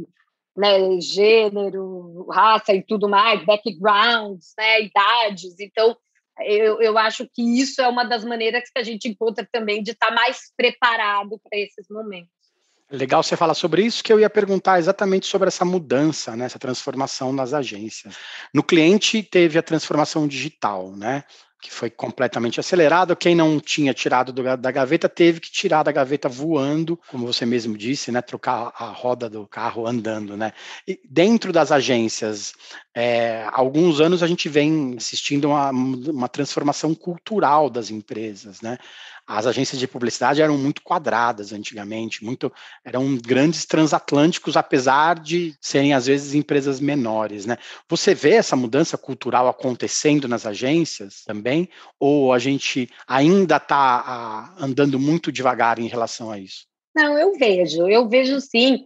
né, 0.57 1.01
gênero, 1.01 2.29
raça 2.31 2.73
e 2.73 2.81
tudo 2.81 3.09
mais, 3.09 3.45
backgrounds, 3.45 4.55
né, 4.57 4.83
idades. 4.83 5.59
Então, 5.59 5.97
eu, 6.43 6.81
eu 6.81 6.97
acho 6.97 7.29
que 7.35 7.43
isso 7.43 7.83
é 7.83 7.89
uma 7.89 8.05
das 8.05 8.25
maneiras 8.25 8.71
que 8.71 8.79
a 8.79 8.85
gente 8.85 9.09
encontra 9.09 9.45
também 9.51 9.83
de 9.83 9.91
estar 9.91 10.13
mais 10.13 10.53
preparado 10.57 11.41
para 11.43 11.59
esses 11.59 11.89
momentos. 11.91 12.44
Legal 12.91 13.23
você 13.23 13.37
falar 13.37 13.55
sobre 13.55 13.83
isso, 13.83 14.05
que 14.05 14.13
eu 14.13 14.21
ia 14.21 14.29
perguntar 14.29 14.79
exatamente 14.79 15.27
sobre 15.27 15.49
essa 15.49 15.65
mudança, 15.65 16.37
né, 16.37 16.45
essa 16.45 16.59
transformação 16.59 17.33
nas 17.33 17.55
agências. 17.55 18.15
No 18.53 18.63
cliente 18.63 19.23
teve 19.23 19.59
a 19.59 19.63
transformação 19.63 20.29
digital, 20.29 20.93
né? 20.95 21.25
que 21.65 21.73
foi 21.73 21.89
completamente 21.89 22.61
acelerado. 22.61 23.17
Quem 23.17 23.35
não 23.35 23.59
tinha 23.59 23.95
tirado 23.95 24.35
do, 24.35 24.43
da 24.55 24.71
gaveta 24.71 25.09
teve 25.09 25.41
que 25.41 25.51
tirar 25.51 25.83
da 25.83 25.91
gaveta 25.91 26.29
voando, 26.29 27.01
como 27.09 27.27
você 27.27 27.47
mesmo 27.47 27.75
disse, 27.75 28.13
né? 28.13 28.21
Trocar 28.21 28.71
a 28.77 28.85
roda 28.91 29.31
do 29.31 29.47
carro 29.49 29.87
andando, 29.87 30.37
né? 30.37 30.53
E 30.87 31.01
dentro 31.09 31.55
das 31.55 31.73
agências, 31.73 32.53
é, 32.95 33.43
há 33.49 33.59
alguns 33.59 34.01
anos 34.01 34.23
a 34.23 34.27
gente 34.27 34.49
vem 34.49 34.95
assistindo 34.97 35.47
uma, 35.47 35.71
uma 35.71 36.29
transformação 36.29 36.95
cultural 36.95 37.69
das 37.69 37.91
empresas, 37.91 38.61
né? 38.61 38.79
As 39.27 39.47
agências 39.47 39.81
de 39.81 39.89
publicidade 39.89 40.43
eram 40.43 40.57
muito 40.59 40.83
quadradas 40.83 41.53
antigamente, 41.53 42.23
muito 42.23 42.53
eram 42.85 43.17
grandes 43.17 43.65
transatlânticos, 43.65 44.57
apesar 44.57 45.19
de 45.19 45.57
serem 45.61 45.95
às 45.95 46.07
vezes 46.07 46.35
empresas 46.35 46.79
menores, 46.79 47.47
né? 47.47 47.57
Você 47.89 48.15
vê 48.15 48.35
essa 48.35 48.55
mudança 48.55 48.97
cultural 48.99 49.49
acontecendo 49.49 50.29
nas 50.29 50.47
agências 50.47 51.25
também, 51.25 51.69
ou 51.99 52.33
a 52.33 52.39
gente 52.39 52.89
ainda 53.09 53.57
está 53.57 54.55
andando 54.59 55.01
muito 55.01 55.33
devagar 55.33 55.79
em 55.79 55.89
relação 55.89 56.31
a 56.31 56.39
isso? 56.39 56.67
Não, 56.95 57.19
eu 57.19 57.37
vejo, 57.37 57.89
eu 57.89 58.09
vejo 58.09 58.41
sim. 58.41 58.85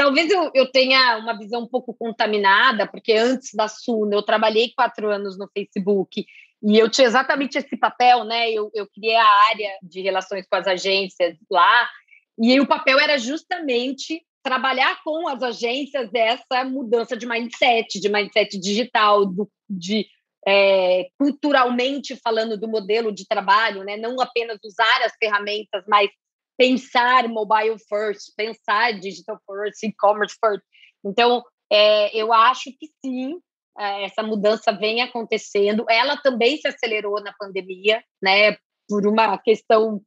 Talvez 0.00 0.30
eu, 0.30 0.50
eu 0.54 0.66
tenha 0.72 1.18
uma 1.18 1.36
visão 1.36 1.60
um 1.60 1.66
pouco 1.66 1.92
contaminada, 1.92 2.86
porque 2.86 3.12
antes 3.12 3.52
da 3.52 3.68
Suna 3.68 4.16
eu 4.16 4.22
trabalhei 4.22 4.72
quatro 4.74 5.10
anos 5.10 5.36
no 5.36 5.46
Facebook 5.52 6.24
e 6.62 6.78
eu 6.78 6.90
tinha 6.90 7.06
exatamente 7.06 7.58
esse 7.58 7.76
papel, 7.76 8.24
né? 8.24 8.50
Eu, 8.50 8.70
eu 8.72 8.88
criei 8.88 9.14
a 9.14 9.48
área 9.50 9.68
de 9.82 10.00
relações 10.00 10.46
com 10.48 10.56
as 10.56 10.66
agências 10.66 11.36
lá, 11.50 11.86
e 12.38 12.58
o 12.58 12.66
papel 12.66 12.98
era 12.98 13.18
justamente 13.18 14.24
trabalhar 14.42 15.02
com 15.04 15.28
as 15.28 15.42
agências 15.42 16.08
essa 16.14 16.64
mudança 16.64 17.14
de 17.14 17.26
mindset, 17.26 18.00
de 18.00 18.08
mindset 18.08 18.58
digital, 18.58 19.26
do, 19.26 19.50
de 19.68 20.06
é, 20.48 21.08
culturalmente 21.18 22.16
falando 22.16 22.56
do 22.56 22.66
modelo 22.66 23.12
de 23.12 23.28
trabalho, 23.28 23.84
né? 23.84 23.98
Não 23.98 24.18
apenas 24.18 24.58
usar 24.64 25.02
as 25.04 25.12
ferramentas, 25.22 25.84
mas 25.86 26.08
pensar 26.60 27.26
mobile 27.26 27.78
first, 27.88 28.34
pensar 28.36 28.92
digital 29.00 29.40
first, 29.46 29.82
e-commerce 29.82 30.36
first. 30.38 30.62
Então, 31.02 31.42
é, 31.72 32.14
eu 32.14 32.34
acho 32.34 32.64
que 32.78 32.86
sim, 33.02 33.40
é, 33.78 34.04
essa 34.04 34.22
mudança 34.22 34.70
vem 34.70 35.00
acontecendo. 35.00 35.86
Ela 35.88 36.18
também 36.18 36.58
se 36.58 36.68
acelerou 36.68 37.18
na 37.22 37.32
pandemia, 37.32 38.04
né, 38.22 38.58
por 38.86 39.06
uma 39.06 39.38
questão 39.38 40.02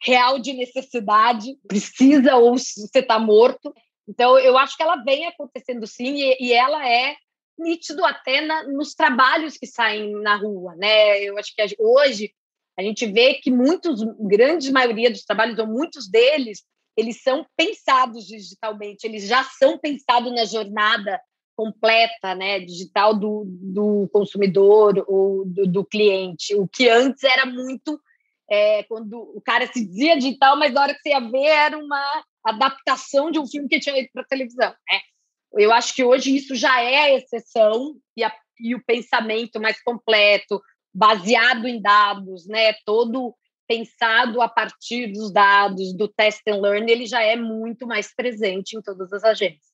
real 0.00 0.38
de 0.38 0.52
necessidade, 0.52 1.58
precisa 1.66 2.36
ou 2.36 2.56
você 2.56 3.00
está 3.00 3.18
morto. 3.18 3.74
Então, 4.08 4.38
eu 4.38 4.56
acho 4.56 4.76
que 4.76 4.84
ela 4.84 5.02
vem 5.02 5.26
acontecendo 5.26 5.88
sim, 5.88 6.14
e, 6.14 6.36
e 6.38 6.52
ela 6.52 6.88
é 6.88 7.16
nítido 7.58 8.04
até 8.04 8.40
na, 8.40 8.62
nos 8.62 8.94
trabalhos 8.94 9.56
que 9.56 9.66
saem 9.66 10.12
na 10.22 10.36
rua, 10.36 10.76
né? 10.76 11.20
Eu 11.20 11.36
acho 11.36 11.52
que 11.52 11.76
hoje 11.80 12.32
a 12.78 12.82
gente 12.82 13.06
vê 13.06 13.34
que 13.34 13.50
muitos, 13.50 14.00
grande 14.18 14.70
maioria 14.72 15.10
dos 15.10 15.24
trabalhos, 15.24 15.58
ou 15.58 15.66
muitos 15.66 16.08
deles, 16.08 16.62
eles 16.96 17.22
são 17.22 17.46
pensados 17.56 18.26
digitalmente, 18.26 19.04
eles 19.04 19.26
já 19.26 19.44
são 19.44 19.78
pensados 19.78 20.32
na 20.34 20.44
jornada 20.44 21.20
completa, 21.56 22.34
né, 22.34 22.58
digital 22.60 23.14
do, 23.14 23.44
do 23.46 24.08
consumidor 24.12 25.04
ou 25.06 25.44
do, 25.44 25.66
do 25.66 25.84
cliente, 25.84 26.54
o 26.54 26.66
que 26.66 26.88
antes 26.88 27.22
era 27.22 27.44
muito 27.44 28.00
é, 28.50 28.82
quando 28.84 29.14
o 29.36 29.40
cara 29.40 29.66
se 29.66 29.84
dizia 29.84 30.16
digital, 30.16 30.56
mas 30.56 30.72
na 30.72 30.82
hora 30.82 30.94
que 30.94 31.00
você 31.00 31.10
ia 31.10 31.20
ver 31.20 31.46
era 31.46 31.78
uma 31.78 32.24
adaptação 32.44 33.30
de 33.30 33.38
um 33.38 33.46
filme 33.46 33.68
que 33.68 33.78
tinha 33.78 33.98
ido 33.98 34.08
para 34.12 34.24
televisão, 34.24 34.70
né? 34.70 35.00
Eu 35.52 35.72
acho 35.72 35.94
que 35.94 36.04
hoje 36.04 36.34
isso 36.34 36.54
já 36.54 36.80
é 36.80 36.96
a 36.96 37.14
exceção 37.14 37.96
e, 38.16 38.24
a, 38.24 38.32
e 38.58 38.74
o 38.74 38.84
pensamento 38.84 39.60
mais 39.60 39.82
completo, 39.82 40.60
baseado 40.92 41.66
em 41.66 41.80
dados, 41.80 42.46
né? 42.46 42.72
Todo 42.84 43.34
pensado 43.68 44.42
a 44.42 44.48
partir 44.48 45.12
dos 45.12 45.32
dados, 45.32 45.94
do 45.94 46.08
test 46.08 46.40
and 46.48 46.60
learn, 46.60 46.90
ele 46.90 47.06
já 47.06 47.22
é 47.22 47.36
muito 47.36 47.86
mais 47.86 48.12
presente 48.12 48.76
em 48.76 48.82
todas 48.82 49.12
as 49.12 49.22
agências. 49.22 49.70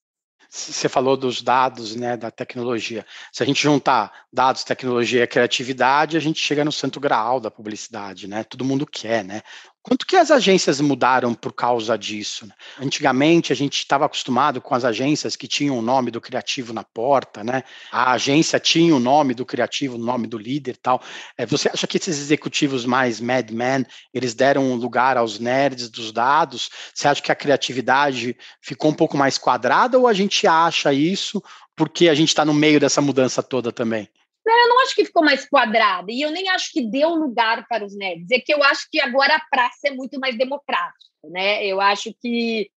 Você 0.48 0.88
falou 0.88 1.16
dos 1.16 1.42
dados, 1.42 1.96
né, 1.96 2.16
da 2.16 2.30
tecnologia. 2.30 3.04
Se 3.32 3.42
a 3.42 3.46
gente 3.46 3.60
juntar 3.60 4.26
dados, 4.32 4.64
tecnologia 4.64 5.24
e 5.24 5.26
criatividade, 5.26 6.16
a 6.16 6.20
gente 6.20 6.38
chega 6.38 6.64
no 6.64 6.70
santo 6.70 7.00
graal 7.00 7.40
da 7.40 7.50
publicidade, 7.50 8.28
né? 8.28 8.44
Todo 8.44 8.64
mundo 8.64 8.86
quer, 8.86 9.24
né? 9.24 9.42
Quanto 9.86 10.04
que 10.04 10.16
as 10.16 10.32
agências 10.32 10.80
mudaram 10.80 11.32
por 11.32 11.52
causa 11.52 11.96
disso? 11.96 12.44
Né? 12.44 12.52
Antigamente 12.80 13.52
a 13.52 13.56
gente 13.56 13.78
estava 13.78 14.04
acostumado 14.04 14.60
com 14.60 14.74
as 14.74 14.84
agências 14.84 15.36
que 15.36 15.46
tinham 15.46 15.78
o 15.78 15.82
nome 15.82 16.10
do 16.10 16.20
criativo 16.20 16.72
na 16.72 16.82
porta, 16.82 17.44
né? 17.44 17.62
A 17.92 18.10
agência 18.10 18.58
tinha 18.58 18.96
o 18.96 18.98
nome 18.98 19.32
do 19.32 19.46
criativo, 19.46 19.94
o 19.94 19.98
nome 19.98 20.26
do 20.26 20.36
líder 20.36 20.76
tal. 20.76 21.00
É, 21.38 21.46
você 21.46 21.68
acha 21.68 21.86
que 21.86 21.98
esses 21.98 22.18
executivos 22.18 22.84
mais 22.84 23.20
madman, 23.20 23.86
eles 24.12 24.34
deram 24.34 24.74
lugar 24.74 25.16
aos 25.16 25.38
nerds 25.38 25.88
dos 25.88 26.10
dados? 26.10 26.68
Você 26.92 27.06
acha 27.06 27.22
que 27.22 27.30
a 27.30 27.36
criatividade 27.36 28.36
ficou 28.60 28.90
um 28.90 28.94
pouco 28.94 29.16
mais 29.16 29.38
quadrada 29.38 29.96
ou 29.96 30.08
a 30.08 30.12
gente 30.12 30.48
acha 30.48 30.92
isso 30.92 31.40
porque 31.76 32.08
a 32.08 32.14
gente 32.14 32.30
está 32.30 32.44
no 32.44 32.52
meio 32.52 32.80
dessa 32.80 33.00
mudança 33.00 33.40
toda 33.40 33.70
também? 33.70 34.08
Eu 34.48 34.68
não 34.68 34.80
acho 34.82 34.94
que 34.94 35.04
ficou 35.04 35.24
mais 35.24 35.48
quadrada, 35.48 36.10
e 36.10 36.22
eu 36.22 36.30
nem 36.30 36.48
acho 36.50 36.70
que 36.72 36.82
deu 36.82 37.10
lugar 37.10 37.66
para 37.68 37.84
os 37.84 37.96
nerds. 37.96 38.30
É 38.30 38.38
que 38.38 38.54
eu 38.54 38.62
acho 38.62 38.88
que 38.90 39.00
agora 39.00 39.34
a 39.34 39.44
praça 39.50 39.88
é 39.88 39.90
muito 39.90 40.20
mais 40.20 40.36
democrática, 40.38 41.10
né? 41.24 41.64
Eu 41.66 41.80
acho 41.80 42.14
que 42.20 42.70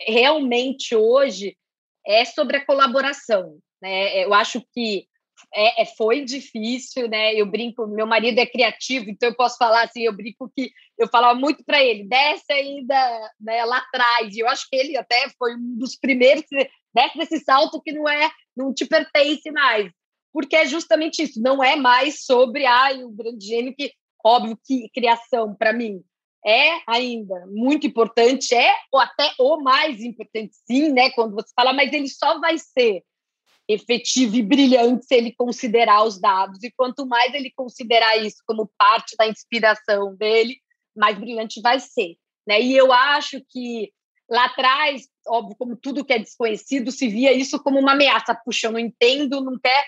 realmente 0.00 0.94
hoje 0.94 1.56
é 2.06 2.24
sobre 2.24 2.58
a 2.58 2.64
colaboração, 2.64 3.58
né? 3.80 4.24
Eu 4.24 4.32
acho 4.32 4.62
que 4.72 5.06
é, 5.54 5.82
é, 5.82 5.86
foi 5.86 6.24
difícil, 6.24 7.08
né? 7.08 7.34
Eu 7.34 7.46
brinco, 7.46 7.86
meu 7.86 8.06
marido 8.06 8.38
é 8.38 8.46
criativo, 8.46 9.10
então 9.10 9.28
eu 9.28 9.34
posso 9.34 9.58
falar 9.58 9.82
assim, 9.82 10.02
eu 10.02 10.12
brinco 10.12 10.50
que 10.56 10.70
eu 10.96 11.08
falava 11.08 11.38
muito 11.38 11.64
para 11.64 11.82
ele, 11.82 12.04
desce 12.04 12.52
ainda 12.52 13.32
né, 13.40 13.64
lá 13.64 13.78
atrás. 13.78 14.34
E 14.34 14.40
eu 14.40 14.48
acho 14.48 14.68
que 14.70 14.76
ele 14.76 14.96
até 14.96 15.28
foi 15.36 15.54
um 15.56 15.76
dos 15.76 15.96
primeiros, 15.96 16.44
desce 16.94 17.18
desse 17.18 17.40
salto 17.40 17.82
que 17.82 17.92
não 17.92 18.08
é, 18.08 18.30
não 18.56 18.72
te 18.72 18.86
pertence 18.86 19.50
mais 19.50 19.90
porque 20.32 20.56
é 20.56 20.66
justamente 20.66 21.22
isso, 21.22 21.40
não 21.40 21.62
é 21.62 21.76
mais 21.76 22.24
sobre 22.24 22.64
ai, 22.66 23.04
o 23.04 23.10
grande 23.10 23.46
gênio 23.46 23.74
que, 23.74 23.92
óbvio 24.24 24.58
que 24.64 24.88
criação, 24.94 25.54
para 25.54 25.72
mim, 25.72 26.02
é 26.44 26.80
ainda 26.86 27.46
muito 27.46 27.86
importante, 27.86 28.54
é 28.54 28.74
ou 28.90 29.00
até 29.00 29.30
o 29.38 29.60
mais 29.60 30.00
importante, 30.00 30.54
sim, 30.66 30.90
né? 30.90 31.10
Quando 31.10 31.34
você 31.34 31.52
fala, 31.54 31.72
mas 31.72 31.92
ele 31.92 32.08
só 32.08 32.40
vai 32.40 32.58
ser 32.58 33.02
efetivo 33.68 34.36
e 34.36 34.42
brilhante 34.42 35.06
se 35.06 35.14
ele 35.14 35.32
considerar 35.32 36.02
os 36.04 36.20
dados, 36.20 36.62
e 36.62 36.72
quanto 36.72 37.06
mais 37.06 37.32
ele 37.32 37.52
considerar 37.54 38.16
isso 38.16 38.42
como 38.46 38.70
parte 38.76 39.16
da 39.16 39.26
inspiração 39.26 40.16
dele, 40.16 40.56
mais 40.96 41.16
brilhante 41.16 41.60
vai 41.60 41.78
ser. 41.78 42.16
Né? 42.46 42.60
E 42.60 42.76
eu 42.76 42.92
acho 42.92 43.40
que 43.48 43.92
lá 44.28 44.46
atrás, 44.46 45.06
óbvio, 45.28 45.56
como 45.56 45.76
tudo 45.76 46.04
que 46.04 46.12
é 46.12 46.18
desconhecido, 46.18 46.90
se 46.90 47.06
via 47.06 47.32
isso 47.32 47.62
como 47.62 47.78
uma 47.78 47.92
ameaça. 47.92 48.34
Puxa, 48.34 48.66
eu 48.66 48.72
não 48.72 48.78
entendo, 48.78 49.44
não 49.44 49.58
quer 49.58 49.84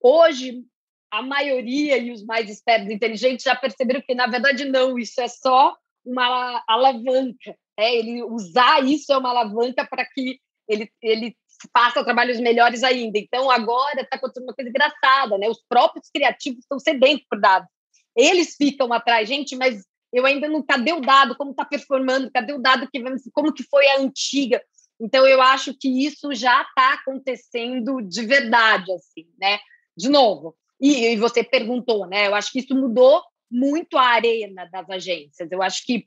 Hoje, 0.00 0.62
a 1.10 1.22
maioria 1.22 1.96
e 1.98 2.10
os 2.10 2.24
mais 2.24 2.50
espertos 2.50 2.90
inteligentes 2.90 3.44
já 3.44 3.56
perceberam 3.56 4.02
que, 4.02 4.14
na 4.14 4.26
verdade, 4.26 4.64
não, 4.64 4.98
isso 4.98 5.20
é 5.20 5.28
só 5.28 5.76
uma 6.04 6.62
alavanca. 6.66 7.56
É, 7.78 7.94
ele 7.96 8.22
usar 8.24 8.84
isso 8.84 9.12
é 9.12 9.16
uma 9.16 9.30
alavanca 9.30 9.86
para 9.86 10.04
que 10.04 10.40
ele, 10.68 10.90
ele 11.02 11.36
faça 11.76 12.04
trabalhos 12.04 12.38
melhores 12.38 12.82
ainda. 12.82 13.18
Então, 13.18 13.50
agora 13.50 14.02
está 14.02 14.16
acontecendo 14.16 14.44
uma 14.44 14.54
coisa 14.54 14.68
engraçada, 14.68 15.38
né? 15.38 15.48
Os 15.48 15.62
próprios 15.68 16.08
criativos 16.12 16.60
estão 16.60 16.78
sedentos 16.78 17.26
por 17.28 17.40
dados. 17.40 17.68
Eles 18.16 18.54
ficam 18.56 18.92
atrás, 18.92 19.28
gente, 19.28 19.56
mas 19.56 19.84
eu 20.12 20.26
ainda 20.26 20.48
não 20.48 20.62
cadê 20.62 20.92
o 20.92 21.00
dado, 21.00 21.36
como 21.36 21.50
está 21.52 21.64
performando, 21.64 22.30
cadê 22.30 22.52
o 22.52 22.60
dado 22.60 22.88
que 22.90 23.02
como 23.32 23.52
que 23.52 23.62
foi 23.64 23.86
a 23.88 24.00
antiga. 24.00 24.62
Então, 25.00 25.26
eu 25.26 25.40
acho 25.40 25.74
que 25.78 26.04
isso 26.04 26.34
já 26.34 26.62
está 26.62 26.94
acontecendo 26.94 28.00
de 28.02 28.26
verdade, 28.26 28.92
assim, 28.92 29.28
né? 29.38 29.58
De 29.98 30.08
novo, 30.08 30.56
e, 30.80 31.08
e, 31.08 31.16
você 31.16 31.42
perguntou, 31.42 32.06
né? 32.06 32.28
Eu 32.28 32.34
acho 32.34 32.52
que 32.52 32.60
isso 32.60 32.74
mudou 32.74 33.20
muito 33.50 33.98
a 33.98 34.02
arena 34.02 34.68
das 34.70 34.88
agências. 34.88 35.50
Eu 35.50 35.60
acho 35.60 35.84
que 35.84 36.06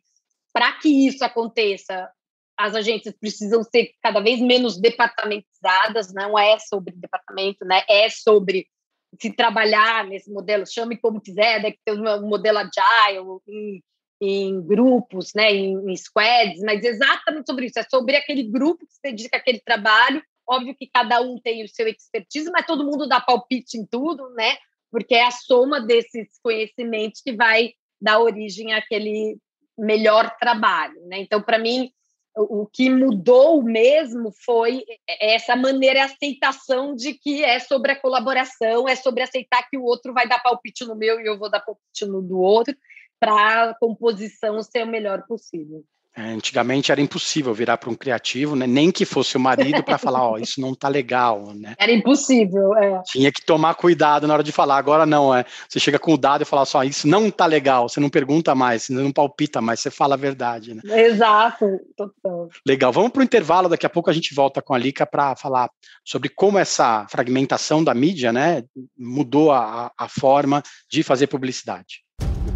para 0.53 0.71
que 0.79 1.07
isso 1.07 1.23
aconteça, 1.25 2.09
as 2.57 2.73
agências 2.73 3.13
precisam 3.19 3.63
ser 3.63 3.91
cada 4.01 4.21
vez 4.21 4.39
menos 4.39 4.79
departamentizadas, 4.79 6.13
não 6.13 6.39
é 6.39 6.57
sobre 6.59 6.93
departamento, 6.95 7.65
né? 7.65 7.83
É 7.89 8.09
sobre 8.09 8.65
se 9.19 9.33
trabalhar 9.33 10.05
nesse 10.07 10.31
modelo, 10.31 10.65
chame 10.65 10.97
como 10.97 11.19
quiser, 11.19 11.61
deve 11.61 11.77
ter 11.83 11.91
um 11.91 12.27
modelo 12.29 12.59
agile, 12.59 13.19
em, 13.45 13.83
em 14.21 14.61
grupos, 14.65 15.33
né, 15.35 15.51
em, 15.51 15.91
em, 15.91 15.97
squads, 15.97 16.61
mas 16.61 16.81
exatamente 16.81 17.45
sobre 17.45 17.65
isso, 17.65 17.77
é 17.77 17.83
sobre 17.83 18.15
aquele 18.15 18.43
grupo 18.43 18.85
que 18.85 18.93
se 18.93 19.01
dedica 19.03 19.35
àquele 19.35 19.59
trabalho. 19.59 20.23
Óbvio 20.51 20.75
que 20.75 20.87
cada 20.87 21.21
um 21.21 21.37
tem 21.39 21.63
o 21.63 21.67
seu 21.67 21.87
expertise, 21.87 22.51
mas 22.51 22.65
todo 22.65 22.83
mundo 22.83 23.07
dá 23.07 23.21
palpite 23.21 23.77
em 23.77 23.85
tudo, 23.85 24.29
né? 24.31 24.57
Porque 24.91 25.15
é 25.15 25.25
a 25.25 25.31
soma 25.31 25.79
desses 25.79 26.27
conhecimentos 26.43 27.21
que 27.21 27.33
vai 27.33 27.71
dar 28.01 28.19
origem 28.19 28.73
àquele 28.73 29.37
melhor 29.77 30.35
trabalho, 30.37 30.99
né? 31.07 31.19
Então, 31.19 31.41
para 31.41 31.57
mim, 31.57 31.91
o, 32.35 32.65
que 32.65 32.89
mudou 32.89 33.61
mesmo 33.61 34.31
foi 34.45 34.83
essa 35.07 35.55
maneira, 35.55 36.01
a 36.01 36.05
aceitação 36.05 36.95
de 36.95 37.13
que 37.13 37.43
é 37.43 37.59
sobre 37.59 37.91
a 37.91 37.99
colaboração, 37.99 38.87
é 38.87 38.95
sobre 38.95 39.23
aceitar 39.23 39.67
que 39.69 39.77
o 39.77 39.83
outro 39.83 40.13
vai 40.13 40.27
dar 40.27 40.39
palpite 40.39 40.85
no 40.85 40.95
meu 40.95 41.19
e 41.19 41.25
eu 41.25 41.37
vou 41.37 41.49
dar 41.49 41.59
palpite 41.59 42.05
no 42.05 42.21
do 42.21 42.39
outro, 42.39 42.75
para 43.19 43.69
a 43.69 43.75
composição 43.75 44.61
ser 44.63 44.83
o 44.83 44.87
melhor 44.87 45.25
possível. 45.27 45.83
É, 46.15 46.23
antigamente 46.23 46.91
era 46.91 46.99
impossível 46.99 47.53
virar 47.53 47.77
para 47.77 47.89
um 47.89 47.95
criativo, 47.95 48.53
né? 48.53 48.67
nem 48.67 48.91
que 48.91 49.05
fosse 49.05 49.37
o 49.37 49.39
marido 49.39 49.81
para 49.81 49.97
falar, 49.97 50.23
ó, 50.23 50.33
oh, 50.33 50.37
isso 50.37 50.59
não 50.59 50.75
tá 50.75 50.89
legal, 50.89 51.53
né? 51.55 51.73
Era 51.79 51.91
impossível, 51.91 52.75
é. 52.75 53.01
Tinha 53.05 53.31
que 53.31 53.45
tomar 53.45 53.75
cuidado 53.75 54.27
na 54.27 54.33
hora 54.33 54.43
de 54.43 54.51
falar. 54.51 54.77
Agora 54.77 55.05
não, 55.05 55.33
é. 55.33 55.45
Você 55.69 55.79
chega 55.79 55.97
com 55.97 56.13
o 56.13 56.17
dado 56.17 56.41
e 56.41 56.45
fala 56.45 56.65
só, 56.65 56.83
isso 56.83 57.07
não 57.07 57.31
tá 57.31 57.45
legal. 57.45 57.87
Você 57.87 58.01
não 58.01 58.09
pergunta 58.09 58.53
mais, 58.53 58.83
você 58.83 58.93
não 58.93 59.11
palpita 59.11 59.61
mais, 59.61 59.79
você 59.79 59.89
fala 59.89 60.15
a 60.15 60.17
verdade, 60.17 60.73
né? 60.73 60.81
Exato, 60.83 61.65
total. 61.95 62.49
Legal. 62.67 62.91
Vamos 62.91 63.11
para 63.11 63.21
o 63.21 63.23
intervalo. 63.23 63.69
Daqui 63.69 63.85
a 63.85 63.89
pouco 63.89 64.09
a 64.09 64.13
gente 64.13 64.35
volta 64.35 64.61
com 64.61 64.73
a 64.73 64.77
Lica 64.77 65.05
para 65.05 65.35
falar 65.37 65.69
sobre 66.03 66.27
como 66.27 66.57
essa 66.57 67.07
fragmentação 67.09 67.83
da 67.83 67.93
mídia, 67.93 68.33
né, 68.33 68.63
mudou 68.97 69.51
a, 69.51 69.91
a 69.97 70.07
forma 70.07 70.61
de 70.91 71.03
fazer 71.03 71.27
publicidade. 71.27 72.03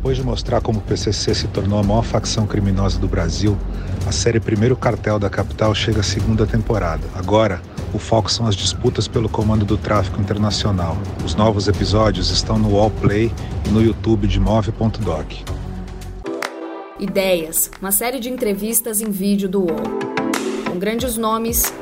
Depois 0.05 0.17
de 0.17 0.23
mostrar 0.23 0.61
como 0.61 0.77
o 0.77 0.81
PCC 0.83 1.33
se 1.33 1.47
tornou 1.47 1.79
a 1.79 1.83
maior 1.83 2.03
facção 2.03 2.45
criminosa 2.45 2.99
do 2.99 3.07
Brasil, 3.07 3.57
a 4.05 4.11
série 4.11 4.39
Primeiro 4.39 4.77
Cartel 4.77 5.17
da 5.17 5.31
Capital 5.31 5.73
chega 5.73 6.01
à 6.01 6.03
segunda 6.03 6.45
temporada. 6.45 7.01
Agora, 7.15 7.59
o 7.91 7.97
foco 7.97 8.31
são 8.31 8.45
as 8.45 8.55
disputas 8.55 9.07
pelo 9.07 9.27
comando 9.27 9.65
do 9.65 9.79
tráfico 9.79 10.21
internacional. 10.21 10.95
Os 11.25 11.33
novos 11.33 11.67
episódios 11.67 12.29
estão 12.29 12.59
no 12.59 12.75
Wallplay 12.75 13.31
e 13.65 13.69
no 13.69 13.81
YouTube 13.81 14.27
de 14.27 14.39
Move.doc. 14.39 15.25
Ideias, 16.99 17.71
uma 17.81 17.91
série 17.91 18.19
de 18.19 18.29
entrevistas 18.29 19.01
em 19.01 19.09
vídeo 19.09 19.49
do 19.49 19.61
UOL. 19.61 19.81
Com 20.69 20.77
grandes 20.77 21.17
nomes, 21.17 21.73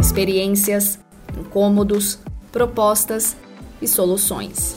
experiências, 0.00 1.00
incômodos, 1.36 2.20
propostas 2.52 3.36
e 3.82 3.88
soluções. 3.88 4.76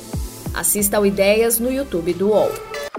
Assista 0.51 0.97
ao 0.97 1.05
Ideias 1.05 1.59
no 1.59 1.71
YouTube 1.71 2.15
do 2.15 2.29
UOL. 2.29 2.51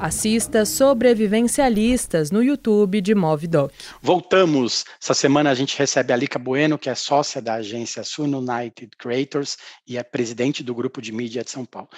Assista 0.00 0.64
Sobrevivencialistas 0.64 2.30
no 2.30 2.42
YouTube 2.42 3.02
de 3.02 3.14
Movidoc. 3.14 3.70
Voltamos. 4.00 4.86
Essa 4.98 5.12
semana 5.12 5.50
a 5.50 5.54
gente 5.54 5.76
recebe 5.76 6.10
a 6.10 6.16
Lica 6.16 6.38
Bueno, 6.38 6.78
que 6.78 6.88
é 6.88 6.94
sócia 6.94 7.42
da 7.42 7.56
agência 7.56 8.02
Sun 8.02 8.34
United 8.34 8.96
Creators 8.98 9.58
e 9.86 9.98
é 9.98 10.02
presidente 10.02 10.62
do 10.62 10.74
grupo 10.74 11.02
de 11.02 11.12
mídia 11.12 11.44
de 11.44 11.50
São 11.50 11.66
Paulo. 11.66 11.90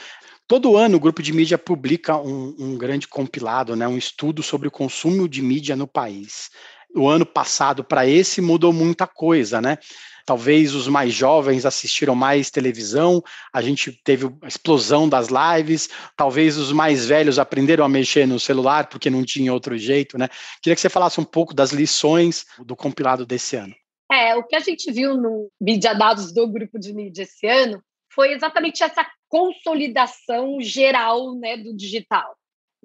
Todo 0.49 0.77
ano 0.77 0.97
o 0.97 1.01
grupo 1.01 1.23
de 1.23 1.33
mídia 1.33 1.57
publica 1.57 2.17
um, 2.17 2.57
um 2.59 2.77
grande 2.77 3.07
compilado, 3.07 3.77
né, 3.77 3.87
um 3.87 3.97
estudo 3.97 4.43
sobre 4.43 4.67
o 4.67 4.73
consumo 4.73 5.29
de 5.29 5.41
mídia 5.41 5.77
no 5.77 5.87
país. 5.87 6.51
O 6.97 7.09
ano 7.09 7.25
passado 7.25 7.85
para 7.85 8.05
esse 8.05 8.41
mudou 8.41 8.73
muita 8.73 9.07
coisa, 9.07 9.61
né? 9.61 9.79
Talvez 10.25 10.75
os 10.75 10.89
mais 10.89 11.13
jovens 11.13 11.67
assistiram 11.67 12.15
mais 12.15 12.51
televisão, 12.51 13.23
a 13.53 13.61
gente 13.61 13.93
teve 14.05 14.27
a 14.43 14.49
explosão 14.49 15.09
das 15.09 15.29
lives, 15.29 15.89
talvez 16.17 16.57
os 16.57 16.73
mais 16.73 17.07
velhos 17.07 17.39
aprenderam 17.39 17.85
a 17.85 17.89
mexer 17.89 18.27
no 18.27 18.39
celular 18.39 18.89
porque 18.89 19.11
não 19.11 19.25
tinha 19.25 19.53
outro 19.53 19.77
jeito, 19.77 20.19
né? 20.19 20.29
Queria 20.63 20.75
que 20.75 20.81
você 20.81 20.89
falasse 20.89 21.21
um 21.21 21.25
pouco 21.25 21.55
das 21.55 21.73
lições 21.73 22.47
do 22.65 22.77
compilado 22.77 23.27
desse 23.27 23.57
ano. 23.57 23.75
É, 24.11 24.37
o 24.37 24.45
que 24.45 24.55
a 24.55 24.61
gente 24.61 24.93
viu 24.93 25.17
no 25.17 25.51
Mídia 25.61 25.95
Dados 25.95 26.35
do 26.35 26.47
grupo 26.47 26.79
de 26.79 26.93
mídia 26.93 27.23
esse 27.23 27.47
ano 27.47 27.83
foi 28.13 28.33
exatamente 28.33 28.83
essa 28.83 29.07
consolidação 29.27 30.61
geral 30.61 31.35
né, 31.35 31.57
do 31.57 31.75
digital. 31.75 32.37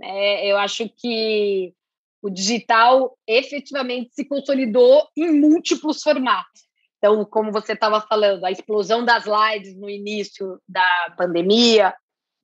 É, 0.02 0.50
eu 0.50 0.58
acho 0.58 0.88
que 0.90 1.74
o 2.22 2.30
digital 2.30 3.18
efetivamente 3.28 4.12
se 4.14 4.26
consolidou 4.26 5.08
em 5.16 5.40
múltiplos 5.40 6.02
formatos. 6.02 6.67
Então, 6.98 7.24
como 7.26 7.52
você 7.52 7.74
estava 7.74 8.02
falando, 8.02 8.44
a 8.44 8.52
explosão 8.52 9.06
das 9.06 9.26
lives 9.26 9.76
no 9.76 9.90
início 9.90 10.60
da 10.68 11.14
pandemia, 11.18 11.94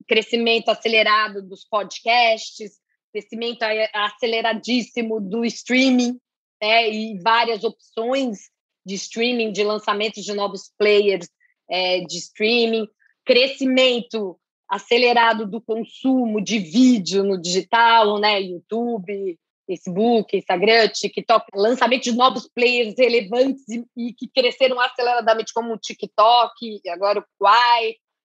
crescimento 0.06 0.68
acelerado 0.68 1.42
dos 1.42 1.64
podcasts, 1.64 2.78
crescimento 3.12 3.62
aceleradíssimo 3.92 5.20
do 5.20 5.44
streaming, 5.44 6.18
né, 6.62 6.90
e 6.90 7.18
várias 7.20 7.64
opções 7.64 8.50
de 8.86 8.94
streaming, 8.94 9.52
de 9.52 9.64
lançamentos 9.64 10.24
de 10.24 10.32
novos 10.32 10.72
players 10.78 11.28
é, 11.68 12.00
de 12.00 12.18
streaming, 12.18 12.86
crescimento 13.24 14.38
acelerado 14.68 15.46
do 15.46 15.60
consumo 15.60 16.42
de 16.42 16.58
vídeo 16.58 17.22
no 17.22 17.40
digital, 17.40 18.18
né, 18.18 18.40
YouTube, 18.40 19.38
Facebook, 19.66 20.36
Instagram, 20.36 20.88
TikTok, 20.88 21.46
lançamento 21.54 22.04
de 22.04 22.12
novos 22.12 22.48
players 22.48 22.94
relevantes 22.98 23.64
e, 23.68 23.84
e 23.96 24.12
que 24.12 24.28
cresceram 24.28 24.80
aceleradamente 24.80 25.52
como 25.52 25.74
o 25.74 25.78
TikTok, 25.78 26.80
agora 26.88 27.20
o 27.20 27.24
Quai, 27.38 27.94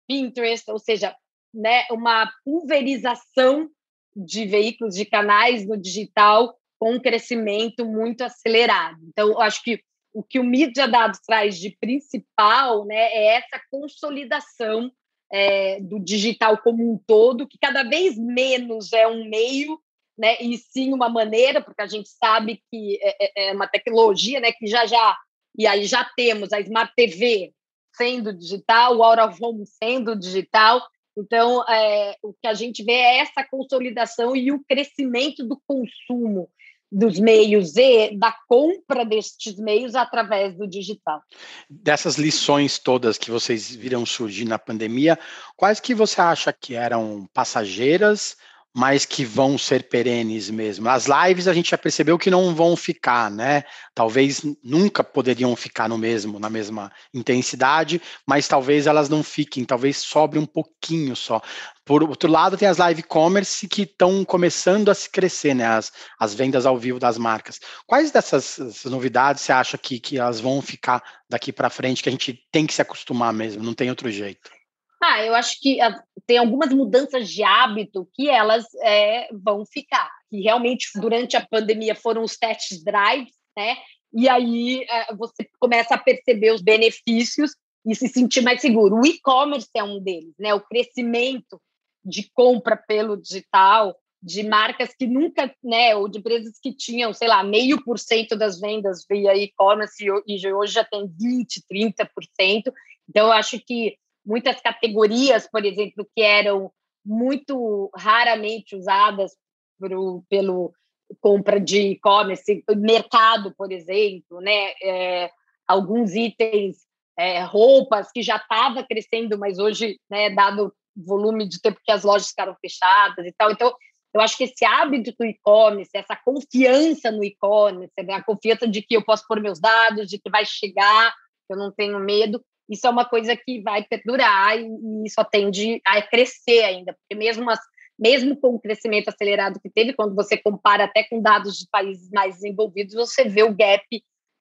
Pinterest, 0.08 0.70
ou 0.70 0.78
seja, 0.78 1.14
né, 1.52 1.84
uma 1.90 2.30
pulverização 2.44 3.68
de 4.16 4.46
veículos, 4.46 4.94
de 4.94 5.04
canais 5.04 5.66
no 5.66 5.76
digital 5.76 6.56
com 6.78 6.94
um 6.94 7.00
crescimento 7.00 7.84
muito 7.84 8.22
acelerado. 8.22 8.98
Então, 9.08 9.28
eu 9.28 9.40
acho 9.40 9.62
que 9.62 9.80
o 10.12 10.22
que 10.22 10.38
o 10.38 10.44
Mídia 10.44 10.88
Dados 10.88 11.20
traz 11.20 11.58
de 11.58 11.76
principal 11.78 12.84
né, 12.86 12.96
é 12.96 13.36
essa 13.36 13.60
consolidação 13.70 14.90
é, 15.30 15.80
do 15.80 15.98
digital 15.98 16.58
como 16.58 16.92
um 16.92 16.98
todo, 17.06 17.46
que 17.46 17.58
cada 17.58 17.82
vez 17.82 18.16
menos 18.16 18.92
é 18.92 19.06
um 19.06 19.28
meio 19.28 19.78
né, 20.18 20.36
e 20.40 20.58
sim 20.58 20.92
uma 20.92 21.08
maneira, 21.08 21.60
porque 21.62 21.80
a 21.80 21.86
gente 21.86 22.08
sabe 22.08 22.60
que 22.70 22.98
é, 23.00 23.46
é, 23.46 23.50
é 23.50 23.52
uma 23.52 23.68
tecnologia, 23.68 24.40
né, 24.40 24.52
que 24.52 24.66
já 24.66 24.84
já 24.86 25.16
e 25.56 25.66
aí 25.66 25.84
já 25.84 26.04
temos 26.16 26.52
a 26.52 26.60
Smart 26.60 26.92
TV 26.94 27.52
sendo 27.96 28.32
digital, 28.32 28.96
o 28.96 29.02
of 29.02 29.38
Home 29.42 29.64
sendo 29.66 30.16
digital. 30.16 30.80
Então, 31.16 31.68
é, 31.68 32.16
o 32.22 32.32
que 32.32 32.46
a 32.46 32.54
gente 32.54 32.84
vê 32.84 32.92
é 32.92 33.18
essa 33.18 33.44
consolidação 33.50 34.36
e 34.36 34.52
o 34.52 34.62
crescimento 34.64 35.44
do 35.44 35.60
consumo 35.66 36.48
dos 36.90 37.18
meios 37.18 37.76
e 37.76 38.16
da 38.16 38.34
compra 38.48 39.04
destes 39.04 39.58
meios 39.58 39.94
através 39.94 40.56
do 40.56 40.66
digital. 40.66 41.20
Dessas 41.68 42.16
lições 42.16 42.78
todas 42.78 43.18
que 43.18 43.30
vocês 43.30 43.74
viram 43.74 44.06
surgir 44.06 44.44
na 44.44 44.58
pandemia, 44.58 45.18
quais 45.56 45.80
que 45.80 45.92
você 45.92 46.20
acha 46.20 46.52
que 46.52 46.74
eram 46.74 47.28
passageiras 47.34 48.36
mas 48.74 49.04
que 49.04 49.24
vão 49.24 49.56
ser 49.58 49.88
perenes 49.88 50.50
mesmo. 50.50 50.88
As 50.88 51.06
lives 51.06 51.48
a 51.48 51.52
gente 51.52 51.70
já 51.70 51.78
percebeu 51.78 52.18
que 52.18 52.30
não 52.30 52.54
vão 52.54 52.76
ficar, 52.76 53.30
né? 53.30 53.64
Talvez 53.94 54.42
nunca 54.62 55.02
poderiam 55.02 55.54
ficar 55.56 55.88
no 55.88 55.98
mesmo, 55.98 56.38
na 56.38 56.50
mesma 56.50 56.92
intensidade, 57.12 58.00
mas 58.26 58.46
talvez 58.46 58.86
elas 58.86 59.08
não 59.08 59.22
fiquem, 59.22 59.64
talvez 59.64 59.96
sobre 59.96 60.38
um 60.38 60.46
pouquinho 60.46 61.16
só. 61.16 61.40
Por 61.84 62.02
outro 62.02 62.30
lado, 62.30 62.56
tem 62.56 62.68
as 62.68 62.76
live 62.76 63.02
commerce 63.02 63.66
que 63.66 63.82
estão 63.82 64.24
começando 64.24 64.90
a 64.90 64.94
se 64.94 65.08
crescer, 65.08 65.54
né? 65.54 65.66
As, 65.66 65.90
as 66.18 66.34
vendas 66.34 66.66
ao 66.66 66.78
vivo 66.78 66.98
das 66.98 67.16
marcas. 67.16 67.58
Quais 67.86 68.10
dessas 68.10 68.84
novidades 68.84 69.42
você 69.42 69.52
acha 69.52 69.78
que, 69.78 69.98
que 69.98 70.18
elas 70.18 70.38
vão 70.38 70.60
ficar 70.60 71.02
daqui 71.28 71.52
para 71.52 71.70
frente, 71.70 72.02
que 72.02 72.08
a 72.08 72.12
gente 72.12 72.46
tem 72.52 72.66
que 72.66 72.74
se 72.74 72.82
acostumar 72.82 73.32
mesmo, 73.32 73.62
não 73.62 73.74
tem 73.74 73.88
outro 73.88 74.10
jeito? 74.10 74.57
Ah, 75.02 75.24
eu 75.24 75.34
acho 75.34 75.60
que 75.60 75.80
ah, 75.80 76.02
tem 76.26 76.38
algumas 76.38 76.70
mudanças 76.70 77.28
de 77.28 77.42
hábito 77.42 78.08
que 78.14 78.28
elas 78.28 78.66
é, 78.82 79.28
vão 79.32 79.64
ficar. 79.64 80.10
Que 80.30 80.40
realmente, 80.40 80.88
durante 80.96 81.36
a 81.36 81.46
pandemia, 81.46 81.94
foram 81.94 82.22
os 82.22 82.36
test 82.36 82.82
drives, 82.84 83.34
né? 83.56 83.76
E 84.12 84.28
aí 84.28 84.84
é, 84.88 85.14
você 85.14 85.48
começa 85.60 85.94
a 85.94 85.98
perceber 85.98 86.52
os 86.52 86.62
benefícios 86.62 87.52
e 87.86 87.94
se 87.94 88.08
sentir 88.08 88.40
mais 88.40 88.60
seguro. 88.60 88.96
O 88.96 89.06
e-commerce 89.06 89.68
é 89.74 89.82
um 89.82 90.00
deles, 90.00 90.34
né? 90.38 90.52
O 90.54 90.60
crescimento 90.60 91.60
de 92.04 92.28
compra 92.32 92.76
pelo 92.76 93.16
digital, 93.16 93.96
de 94.22 94.42
marcas 94.42 94.94
que 94.94 95.06
nunca, 95.06 95.54
né, 95.62 95.94
ou 95.94 96.08
de 96.08 96.18
empresas 96.18 96.58
que 96.60 96.72
tinham, 96.74 97.12
sei 97.12 97.28
lá, 97.28 97.44
meio 97.44 97.82
por 97.84 97.98
cento 97.98 98.36
das 98.36 98.58
vendas 98.58 99.06
via 99.08 99.36
e-commerce 99.36 100.04
e 100.26 100.52
hoje 100.52 100.72
já 100.72 100.84
tem 100.84 101.06
20, 101.06 101.62
30%. 101.70 102.72
Então, 103.08 103.26
eu 103.26 103.32
acho 103.32 103.60
que 103.60 103.96
muitas 104.28 104.60
categorias, 104.60 105.48
por 105.50 105.64
exemplo, 105.64 106.06
que 106.14 106.22
eram 106.22 106.70
muito 107.04 107.90
raramente 107.96 108.76
usadas 108.76 109.32
pro, 109.80 110.22
pelo 110.28 110.74
compra 111.20 111.58
de 111.58 111.92
e-commerce, 111.92 112.62
mercado, 112.76 113.54
por 113.56 113.72
exemplo, 113.72 114.42
né, 114.42 114.72
é, 114.82 115.30
alguns 115.66 116.14
itens, 116.14 116.76
é, 117.18 117.40
roupas 117.40 118.12
que 118.12 118.22
já 118.22 118.36
estava 118.36 118.84
crescendo, 118.84 119.38
mas 119.38 119.58
hoje, 119.58 119.98
né, 120.10 120.28
dado 120.28 120.66
o 120.66 120.72
volume 121.02 121.48
de 121.48 121.60
tempo 121.62 121.80
que 121.82 121.90
as 121.90 122.04
lojas 122.04 122.28
ficaram 122.28 122.54
fechadas 122.60 123.24
e 123.24 123.32
tal, 123.32 123.50
então 123.50 123.74
eu 124.14 124.20
acho 124.20 124.36
que 124.36 124.44
esse 124.44 124.64
hábito 124.64 125.14
do 125.18 125.24
e-commerce, 125.24 125.90
essa 125.94 126.16
confiança 126.16 127.10
no 127.10 127.24
e-commerce, 127.24 127.94
né, 128.04 128.14
a 128.14 128.22
confiança 128.22 128.68
de 128.68 128.82
que 128.82 128.94
eu 128.94 129.02
posso 129.02 129.26
pôr 129.26 129.40
meus 129.40 129.58
dados, 129.58 130.08
de 130.08 130.18
que 130.18 130.30
vai 130.30 130.44
chegar, 130.44 131.14
eu 131.48 131.56
não 131.56 131.72
tenho 131.72 131.98
medo, 131.98 132.44
isso 132.68 132.86
é 132.86 132.90
uma 132.90 133.04
coisa 133.04 133.36
que 133.36 133.60
vai 133.62 133.84
perdurar 133.84 134.58
e, 134.58 134.68
e 135.04 135.10
só 135.10 135.24
tende 135.24 135.80
a 135.86 136.02
crescer 136.02 136.64
ainda, 136.64 136.92
porque 136.92 137.14
mesmo, 137.14 137.48
as, 137.50 137.60
mesmo 137.98 138.36
com 138.36 138.54
o 138.54 138.60
crescimento 138.60 139.08
acelerado 139.08 139.60
que 139.60 139.70
teve, 139.70 139.94
quando 139.94 140.14
você 140.14 140.36
compara 140.36 140.84
até 140.84 141.04
com 141.04 141.20
dados 141.20 141.58
de 141.58 141.66
países 141.70 142.10
mais 142.10 142.36
desenvolvidos, 142.36 142.94
você 142.94 143.24
vê 143.24 143.42
o 143.42 143.54
gap 143.54 143.84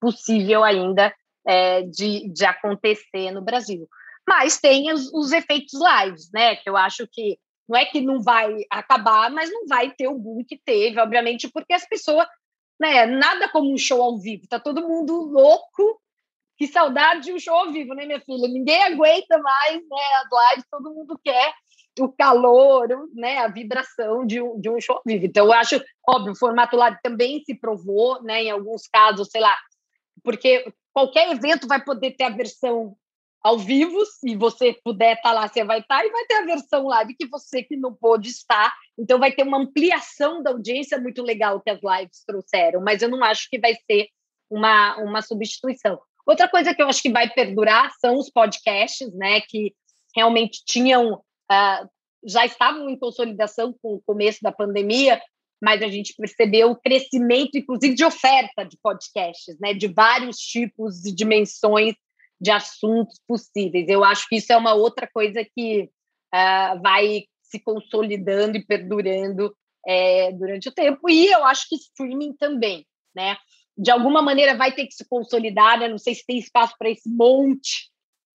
possível 0.00 0.62
ainda 0.62 1.12
é, 1.46 1.82
de, 1.82 2.28
de 2.28 2.44
acontecer 2.44 3.30
no 3.32 3.42
Brasil. 3.42 3.88
Mas 4.28 4.60
tem 4.60 4.92
os, 4.92 5.12
os 5.12 5.32
efeitos 5.32 5.72
lives, 5.72 6.30
né? 6.32 6.56
Que 6.56 6.68
eu 6.68 6.76
acho 6.76 7.08
que 7.10 7.38
não 7.68 7.78
é 7.78 7.84
que 7.84 8.00
não 8.00 8.22
vai 8.22 8.64
acabar, 8.70 9.30
mas 9.30 9.50
não 9.50 9.66
vai 9.66 9.90
ter 9.90 10.08
o 10.08 10.18
boom 10.18 10.44
que 10.44 10.56
teve, 10.56 11.00
obviamente, 11.00 11.48
porque 11.48 11.74
as 11.74 11.86
pessoas, 11.86 12.26
né, 12.80 13.04
nada 13.06 13.48
como 13.48 13.72
um 13.72 13.76
show 13.76 14.00
ao 14.00 14.18
vivo, 14.18 14.46
tá 14.48 14.58
todo 14.58 14.86
mundo 14.86 15.14
louco, 15.14 16.00
que 16.58 16.66
saudade 16.66 17.22
de 17.22 17.32
um 17.32 17.38
show 17.38 17.54
ao 17.54 17.72
vivo, 17.72 17.94
né, 17.94 18.04
minha 18.04 18.20
filha? 18.20 18.48
Ninguém 18.48 18.82
aguenta 18.82 19.38
mais, 19.38 19.76
né, 19.76 20.02
as 20.16 20.50
lives, 20.50 20.68
todo 20.70 20.92
mundo 20.92 21.18
quer 21.24 21.54
o 22.00 22.08
calor, 22.08 22.88
né, 23.14 23.38
a 23.38 23.48
vibração 23.48 24.26
de 24.26 24.40
um, 24.40 24.60
de 24.60 24.68
um 24.68 24.80
show 24.80 24.96
ao 24.96 25.02
vivo. 25.06 25.24
Então, 25.24 25.46
eu 25.46 25.52
acho, 25.52 25.80
óbvio, 26.08 26.32
o 26.32 26.38
formato 26.38 26.76
live 26.76 26.98
também 27.02 27.42
se 27.44 27.54
provou, 27.54 28.22
né, 28.22 28.44
em 28.44 28.50
alguns 28.50 28.86
casos, 28.88 29.28
sei 29.30 29.40
lá, 29.40 29.56
porque 30.22 30.72
qualquer 30.92 31.30
evento 31.30 31.66
vai 31.68 31.82
poder 31.82 32.12
ter 32.12 32.24
a 32.24 32.30
versão 32.30 32.96
ao 33.40 33.56
vivo, 33.56 34.04
se 34.04 34.36
você 34.36 34.76
puder 34.84 35.16
estar 35.16 35.30
tá 35.30 35.32
lá, 35.32 35.48
você 35.48 35.62
vai 35.62 35.78
estar, 35.78 35.98
tá, 35.98 36.04
e 36.04 36.10
vai 36.10 36.24
ter 36.26 36.34
a 36.34 36.44
versão 36.44 36.86
live 36.86 37.14
que 37.14 37.28
você 37.28 37.62
que 37.62 37.76
não 37.76 37.94
pôde 37.94 38.28
estar. 38.30 38.74
Então 38.98 39.18
vai 39.18 39.32
ter 39.32 39.44
uma 39.44 39.58
ampliação 39.58 40.42
da 40.42 40.50
audiência 40.50 40.98
muito 40.98 41.22
legal 41.22 41.60
que 41.60 41.70
as 41.70 41.78
lives 41.80 42.24
trouxeram, 42.26 42.80
mas 42.80 43.00
eu 43.00 43.08
não 43.08 43.22
acho 43.22 43.48
que 43.48 43.58
vai 43.58 43.74
ser 43.88 44.08
uma, 44.50 44.96
uma 44.98 45.22
substituição. 45.22 46.00
Outra 46.28 46.46
coisa 46.46 46.74
que 46.74 46.82
eu 46.82 46.88
acho 46.88 47.00
que 47.00 47.10
vai 47.10 47.26
perdurar 47.30 47.90
são 47.98 48.18
os 48.18 48.28
podcasts, 48.28 49.10
né, 49.14 49.40
que 49.40 49.74
realmente 50.14 50.62
tinham, 50.62 51.14
uh, 51.14 51.88
já 52.22 52.44
estavam 52.44 52.90
em 52.90 52.98
consolidação 52.98 53.74
com 53.80 53.94
o 53.94 54.02
começo 54.04 54.40
da 54.42 54.52
pandemia, 54.52 55.18
mas 55.58 55.82
a 55.82 55.88
gente 55.88 56.14
percebeu 56.14 56.70
o 56.70 56.76
crescimento, 56.76 57.56
inclusive, 57.56 57.94
de 57.94 58.04
oferta 58.04 58.62
de 58.62 58.76
podcasts, 58.82 59.58
né, 59.58 59.72
de 59.72 59.86
vários 59.88 60.36
tipos 60.36 61.02
e 61.06 61.14
dimensões 61.14 61.94
de 62.38 62.50
assuntos 62.50 63.18
possíveis. 63.26 63.88
Eu 63.88 64.04
acho 64.04 64.28
que 64.28 64.36
isso 64.36 64.52
é 64.52 64.56
uma 64.58 64.74
outra 64.74 65.08
coisa 65.10 65.42
que 65.56 65.84
uh, 66.34 66.82
vai 66.82 67.24
se 67.42 67.58
consolidando 67.58 68.58
e 68.58 68.66
perdurando 68.66 69.56
é, 69.86 70.30
durante 70.32 70.68
o 70.68 70.72
tempo. 70.72 71.08
E 71.08 71.26
eu 71.26 71.42
acho 71.46 71.66
que 71.70 71.76
streaming 71.76 72.34
também, 72.36 72.86
né? 73.14 73.38
De 73.78 73.90
alguma 73.90 74.20
maneira 74.20 74.56
vai 74.56 74.72
ter 74.72 74.86
que 74.86 74.94
se 74.94 75.08
consolidar, 75.08 75.78
né? 75.78 75.88
Não 75.88 75.98
sei 75.98 76.14
se 76.14 76.26
tem 76.26 76.38
espaço 76.38 76.74
para 76.76 76.90
esse 76.90 77.08
monte 77.08 77.90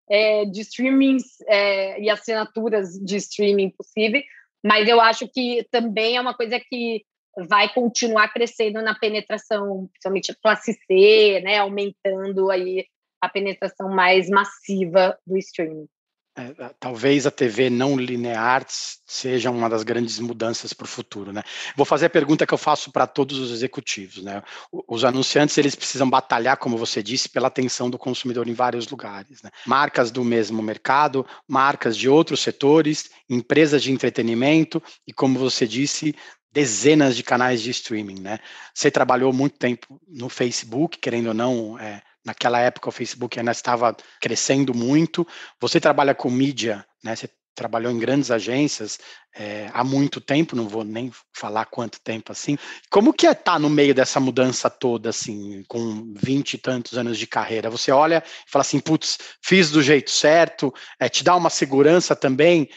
é, 0.08 0.44
de 0.44 0.60
streamings 0.60 1.24
é, 1.48 2.00
e 2.00 2.08
assinaturas 2.08 2.92
de 2.92 3.16
streaming 3.16 3.70
possível, 3.70 4.22
mas 4.64 4.88
eu 4.88 5.00
acho 5.00 5.28
que 5.28 5.66
também 5.70 6.16
é 6.16 6.20
uma 6.20 6.34
coisa 6.34 6.60
que 6.60 7.04
vai 7.48 7.72
continuar 7.72 8.32
crescendo 8.32 8.80
na 8.82 8.94
penetração, 8.94 9.88
principalmente 9.92 10.36
classe 10.40 10.74
C, 10.86 11.40
né? 11.42 11.58
Aumentando 11.58 12.50
aí 12.50 12.86
a 13.20 13.28
penetração 13.28 13.88
mais 13.88 14.28
massiva 14.28 15.18
do 15.26 15.36
streaming. 15.38 15.88
É, 16.34 16.42
é 16.42 16.70
talvez 16.80 17.26
a 17.26 17.30
TV 17.30 17.68
não 17.68 17.96
linear 17.96 18.64
seja 18.68 19.50
uma 19.50 19.68
das 19.68 19.82
grandes 19.82 20.18
mudanças 20.18 20.72
para 20.72 20.86
o 20.86 20.88
futuro, 20.88 21.32
né? 21.32 21.42
Vou 21.76 21.84
fazer 21.84 22.06
a 22.06 22.10
pergunta 22.10 22.46
que 22.46 22.54
eu 22.54 22.58
faço 22.58 22.90
para 22.90 23.06
todos 23.06 23.38
os 23.38 23.50
executivos, 23.50 24.22
né? 24.22 24.42
Os 24.88 25.04
anunciantes 25.04 25.58
eles 25.58 25.74
precisam 25.74 26.08
batalhar, 26.08 26.56
como 26.56 26.78
você 26.78 27.02
disse, 27.02 27.28
pela 27.28 27.48
atenção 27.48 27.90
do 27.90 27.98
consumidor 27.98 28.48
em 28.48 28.54
vários 28.54 28.88
lugares, 28.88 29.42
né? 29.42 29.50
Marcas 29.66 30.10
do 30.10 30.24
mesmo 30.24 30.62
mercado, 30.62 31.26
marcas 31.46 31.96
de 31.96 32.08
outros 32.08 32.40
setores, 32.40 33.10
empresas 33.28 33.82
de 33.82 33.92
entretenimento 33.92 34.82
e, 35.06 35.12
como 35.12 35.38
você 35.38 35.66
disse, 35.66 36.14
dezenas 36.52 37.16
de 37.16 37.22
canais 37.22 37.62
de 37.62 37.70
streaming, 37.70 38.20
né? 38.20 38.38
Você 38.74 38.90
trabalhou 38.90 39.32
muito 39.32 39.58
tempo 39.58 40.00
no 40.06 40.28
Facebook, 40.28 40.98
querendo 40.98 41.28
ou 41.28 41.34
não, 41.34 41.78
é, 41.78 42.02
Naquela 42.24 42.60
época 42.60 42.88
o 42.88 42.92
Facebook 42.92 43.38
ainda 43.38 43.50
estava 43.50 43.96
crescendo 44.20 44.72
muito. 44.72 45.26
Você 45.60 45.80
trabalha 45.80 46.14
com 46.14 46.30
mídia, 46.30 46.86
né? 47.02 47.16
Você 47.16 47.28
trabalhou 47.54 47.92
em 47.92 47.98
grandes 47.98 48.30
agências 48.30 48.98
é, 49.34 49.70
há 49.72 49.82
muito 49.82 50.20
tempo, 50.20 50.54
não 50.54 50.68
vou 50.68 50.84
nem 50.84 51.10
falar 51.32 51.64
quanto 51.66 52.00
tempo 52.00 52.32
assim. 52.32 52.58
Como 52.90 53.12
que 53.12 53.26
é 53.26 53.32
estar 53.32 53.52
tá 53.52 53.58
no 53.58 53.70
meio 53.70 53.94
dessa 53.94 54.20
mudança 54.20 54.68
toda, 54.68 55.08
assim, 55.08 55.62
com 55.68 56.12
vinte 56.14 56.54
e 56.54 56.58
tantos 56.58 56.98
anos 56.98 57.18
de 57.18 57.26
carreira? 57.26 57.70
Você 57.70 57.90
olha 57.90 58.22
e 58.26 58.50
fala 58.50 58.60
assim, 58.60 58.78
putz, 58.78 59.18
fiz 59.40 59.70
do 59.70 59.82
jeito 59.82 60.10
certo, 60.10 60.72
é, 61.00 61.08
te 61.08 61.24
dá 61.24 61.34
uma 61.34 61.50
segurança 61.50 62.14
também 62.14 62.68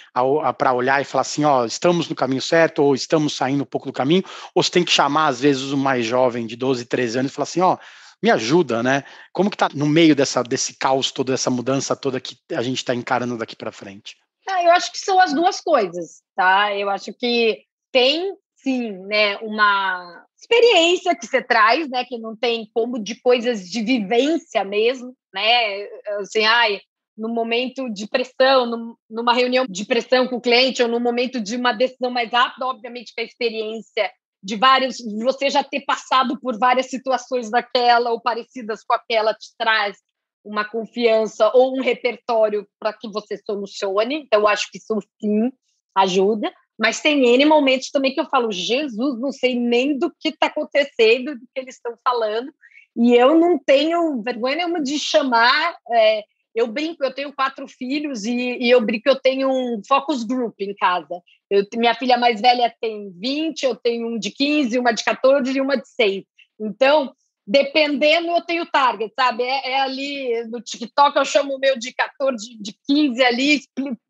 para 0.58 0.74
olhar 0.74 1.02
e 1.02 1.06
falar 1.06 1.24
assim, 1.24 1.44
ó, 1.44 1.66
estamos 1.66 2.08
no 2.08 2.16
caminho 2.16 2.42
certo, 2.42 2.82
ou 2.84 2.96
estamos 2.96 3.36
saindo 3.36 3.64
um 3.64 3.68
pouco 3.68 3.88
do 3.88 3.94
caminho, 3.94 4.24
ou 4.54 4.64
você 4.64 4.72
tem 4.72 4.84
que 4.84 4.92
chamar, 4.92 5.28
às 5.28 5.42
vezes, 5.42 5.72
o 5.72 5.78
mais 5.78 6.06
jovem 6.06 6.48
de 6.48 6.56
12, 6.56 6.86
13 6.86 7.20
anos 7.20 7.32
e 7.32 7.36
falar 7.36 7.44
assim, 7.44 7.62
ó, 7.62 7.78
me 8.24 8.32
ajuda, 8.32 8.82
né? 8.82 9.04
Como 9.34 9.50
que 9.52 9.58
tá 9.58 9.70
no 9.74 9.86
meio 9.86 10.16
dessa, 10.16 10.42
desse 10.42 10.74
caos 10.76 11.12
todo, 11.12 11.32
dessa 11.32 11.50
mudança 11.50 11.96
toda 11.96 12.20
que 12.20 12.38
a 12.54 12.62
gente 12.62 12.78
está 12.78 12.96
encarando 12.96 13.38
daqui 13.38 13.56
para 13.56 13.72
frente? 13.72 14.16
Ah, 14.48 14.64
eu 14.64 14.72
acho 14.72 14.92
que 14.92 15.00
são 15.00 15.20
as 15.20 15.34
duas 15.34 15.60
coisas, 15.62 16.22
tá? 16.36 16.76
Eu 16.76 16.90
acho 16.90 17.14
que 17.14 17.64
tem 17.92 18.36
sim, 18.58 18.92
né, 19.06 19.38
uma 19.38 20.26
experiência 20.36 21.16
que 21.16 21.28
você 21.28 21.42
traz, 21.42 21.88
né, 21.90 22.04
que 22.04 22.18
não 22.18 22.36
tem 22.36 22.68
como 22.74 22.98
de 22.98 23.20
coisas 23.22 23.70
de 23.70 23.84
vivência 23.84 24.64
mesmo, 24.64 25.16
né? 25.34 25.88
Assim, 26.20 26.44
ai, 26.46 26.80
no 27.18 27.30
momento 27.30 27.90
de 27.92 28.08
pressão, 28.08 28.98
numa 29.10 29.34
reunião 29.34 29.66
de 29.70 29.86
pressão 29.86 30.28
com 30.28 30.38
o 30.38 30.42
cliente 30.42 30.82
ou 30.82 30.90
no 30.90 31.00
momento 31.00 31.40
de 31.40 31.56
uma 31.56 31.72
decisão 31.74 32.12
mais 32.12 32.32
rápida, 32.32 32.66
obviamente 32.66 33.14
que 33.16 33.22
a 33.22 33.24
experiência 33.24 34.12
de 34.44 34.56
vários, 34.56 34.98
você 35.24 35.50
já 35.50 35.64
ter 35.64 35.82
passado 35.86 36.40
por 36.40 36.58
várias 36.60 36.88
situações 36.88 37.50
daquela 37.50 38.12
ou 38.12 38.22
parecidas 38.22 38.84
com 38.84 38.94
aquela, 38.94 39.34
te 39.34 39.50
traz 39.58 39.98
uma 40.46 40.64
confiança 40.64 41.52
ou 41.54 41.76
um 41.76 41.82
repertório 41.82 42.68
para 42.80 42.94
que 42.94 43.10
você 43.10 43.38
solucione. 43.38 44.24
Então, 44.24 44.42
eu 44.42 44.48
acho 44.48 44.70
que 44.72 44.78
isso 44.78 44.98
sim 45.20 45.52
ajuda. 45.96 46.54
Mas 46.78 47.02
tem 47.02 47.26
N 47.26 47.46
momentos 47.46 47.90
também 47.90 48.14
que 48.14 48.20
eu 48.20 48.30
falo, 48.30 48.52
Jesus, 48.52 49.20
não 49.20 49.32
sei 49.32 49.58
nem 49.58 49.98
do 49.98 50.12
que 50.20 50.30
está 50.30 50.48
acontecendo, 50.48 51.34
do 51.36 51.42
que 51.54 51.60
eles 51.60 51.76
estão 51.76 51.98
falando. 52.04 52.54
E 52.96 53.16
eu 53.16 53.38
não 53.38 53.58
tenho 53.58 54.22
vergonha 54.22 54.58
nenhuma 54.58 54.82
de 54.82 55.00
chamar 55.00 55.76
é, 55.92 56.24
eu 56.56 56.68
brinco, 56.68 57.04
eu 57.04 57.14
tenho 57.14 57.34
quatro 57.34 57.68
filhos 57.68 58.24
e, 58.24 58.32
e, 58.34 58.72
eu 58.72 58.80
brinco, 58.80 59.10
eu 59.10 59.20
tenho 59.20 59.50
um 59.50 59.82
focus 59.86 60.24
group 60.24 60.56
em 60.62 60.74
casa. 60.74 61.22
Eu, 61.50 61.66
minha 61.76 61.94
filha 61.94 62.18
mais 62.18 62.40
velha 62.40 62.74
tem 62.80 63.12
20, 63.12 63.64
eu 63.64 63.76
tenho 63.76 64.08
um 64.08 64.18
de 64.18 64.32
15, 64.32 64.80
uma 64.80 64.94
de 64.94 65.04
14 65.04 65.52
e 65.52 65.60
uma 65.60 65.76
de 65.76 65.88
6. 65.90 66.24
Então, 66.58 67.14
dependendo, 67.46 68.30
eu 68.30 68.42
tenho 68.42 68.66
target, 68.66 69.14
sabe? 69.16 69.44
É, 69.44 69.72
é, 69.72 69.82
ali 69.82 70.44
no 70.48 70.62
TikTok, 70.62 71.18
eu 71.18 71.26
chamo 71.26 71.56
o 71.56 71.60
meu 71.60 71.78
de 71.78 71.94
14, 71.94 72.58
de 72.60 72.76
15 72.88 73.24
ali, 73.24 73.62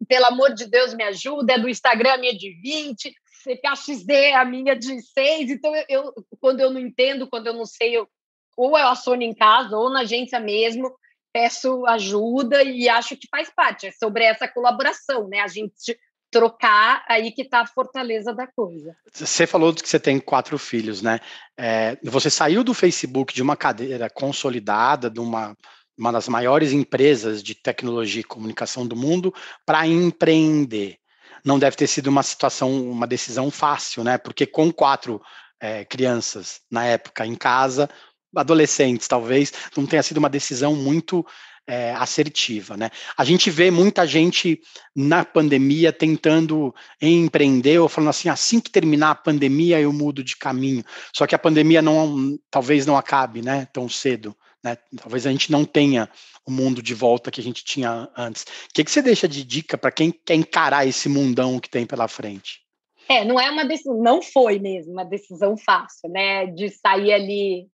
pelo 0.07 0.25
amor 0.25 0.53
de 0.53 0.65
Deus, 0.67 0.93
me 0.93 1.03
ajuda. 1.03 1.53
É 1.53 1.59
do 1.59 1.69
Instagram, 1.69 2.13
a 2.13 2.17
minha 2.17 2.35
de 2.35 2.51
20. 2.61 3.13
CPAXD, 3.45 4.33
a 4.33 4.43
minha 4.43 4.75
de 4.75 5.01
6. 5.01 5.51
Então, 5.51 5.71
eu, 5.87 6.11
quando 6.39 6.61
eu 6.61 6.71
não 6.71 6.79
entendo, 6.79 7.27
quando 7.27 7.45
eu 7.45 7.53
não 7.53 7.65
sei, 7.65 7.95
eu, 7.95 8.09
ou 8.57 8.77
eu 8.77 8.87
assono 8.87 9.21
em 9.21 9.35
casa, 9.35 9.77
ou 9.77 9.89
na 9.91 9.99
agência 9.99 10.39
mesmo, 10.39 10.91
peço 11.31 11.85
ajuda 11.85 12.63
e 12.63 12.89
acho 12.89 13.15
que 13.15 13.27
faz 13.29 13.51
parte, 13.53 13.87
é 13.87 13.91
sobre 13.91 14.23
essa 14.23 14.47
colaboração, 14.47 15.27
né? 15.27 15.41
A 15.41 15.47
gente 15.47 15.95
trocar 16.35 17.01
aí 17.07 17.31
que 17.31 17.43
está 17.43 17.61
a 17.61 17.65
fortaleza 17.65 18.33
da 18.33 18.45
coisa. 18.45 18.93
Você 19.13 19.47
falou 19.47 19.73
que 19.73 19.87
você 19.87 19.97
tem 19.97 20.19
quatro 20.19 20.57
filhos, 20.57 21.01
né? 21.01 21.21
É, 21.57 21.97
você 22.03 22.29
saiu 22.29 22.61
do 22.61 22.73
Facebook 22.73 23.33
de 23.33 23.41
uma 23.41 23.55
cadeira 23.55 24.09
consolidada, 24.09 25.09
de 25.09 25.21
uma 25.21 25.55
uma 25.97 26.11
das 26.11 26.27
maiores 26.27 26.73
empresas 26.73 27.41
de 27.41 27.55
tecnologia 27.55 28.19
e 28.19 28.25
comunicação 28.25 28.85
do 28.85 28.97
mundo 28.97 29.33
para 29.65 29.87
empreender. 29.87 30.97
Não 31.41 31.57
deve 31.57 31.77
ter 31.77 31.87
sido 31.87 32.07
uma 32.07 32.21
situação, 32.21 32.91
uma 32.91 33.07
decisão 33.07 33.49
fácil, 33.49 34.03
né? 34.03 34.17
Porque 34.17 34.45
com 34.45 34.73
quatro 34.73 35.21
é, 35.57 35.85
crianças 35.85 36.59
na 36.69 36.83
época 36.83 37.25
em 37.25 37.33
casa, 37.33 37.89
adolescentes 38.35 39.07
talvez, 39.07 39.53
não 39.77 39.85
tenha 39.85 40.03
sido 40.03 40.17
uma 40.17 40.29
decisão 40.29 40.75
muito 40.75 41.25
é, 41.67 41.91
assertiva, 41.93 42.77
né? 42.77 42.89
A 43.17 43.23
gente 43.23 43.49
vê 43.49 43.71
muita 43.71 44.05
gente 44.05 44.61
na 44.95 45.25
pandemia 45.25 45.91
tentando 45.91 46.73
empreender 47.01 47.79
ou 47.79 47.89
falando 47.89 48.09
assim, 48.09 48.29
assim 48.29 48.59
que 48.59 48.69
terminar 48.69 49.11
a 49.11 49.15
pandemia 49.15 49.79
eu 49.79 49.91
mudo 49.91 50.23
de 50.23 50.35
caminho. 50.35 50.83
Só 51.13 51.25
que 51.25 51.35
a 51.35 51.39
pandemia 51.39 51.81
não, 51.81 52.37
talvez 52.49 52.85
não 52.85 52.95
acabe, 52.95 53.41
né? 53.41 53.67
Tão 53.73 53.89
cedo, 53.89 54.35
né? 54.63 54.77
Talvez 54.97 55.25
a 55.25 55.31
gente 55.31 55.51
não 55.51 55.65
tenha 55.65 56.09
o 56.45 56.51
mundo 56.51 56.81
de 56.81 56.93
volta 56.93 57.31
que 57.31 57.41
a 57.41 57.43
gente 57.43 57.63
tinha 57.63 58.09
antes. 58.15 58.43
O 58.43 58.73
que, 58.73 58.83
que 58.83 58.91
você 58.91 59.01
deixa 59.01 59.27
de 59.27 59.43
dica 59.43 59.77
para 59.77 59.91
quem 59.91 60.11
quer 60.11 60.35
encarar 60.35 60.87
esse 60.87 61.09
mundão 61.09 61.59
que 61.59 61.69
tem 61.69 61.85
pela 61.85 62.07
frente? 62.07 62.61
É, 63.07 63.23
não 63.23 63.39
é 63.39 63.49
uma 63.51 63.65
decisão, 63.65 64.01
não 64.01 64.21
foi 64.21 64.59
mesmo 64.59 64.91
uma 64.91 65.03
decisão 65.03 65.55
fácil, 65.57 66.09
né? 66.09 66.47
De 66.47 66.69
sair 66.69 67.13
ali 67.13 67.67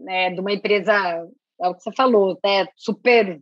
né, 0.00 0.30
de 0.30 0.40
uma 0.40 0.52
empresa, 0.52 1.26
é 1.62 1.68
o 1.68 1.74
que 1.74 1.82
você 1.82 1.92
falou, 1.92 2.38
né, 2.44 2.66
super 2.76 3.40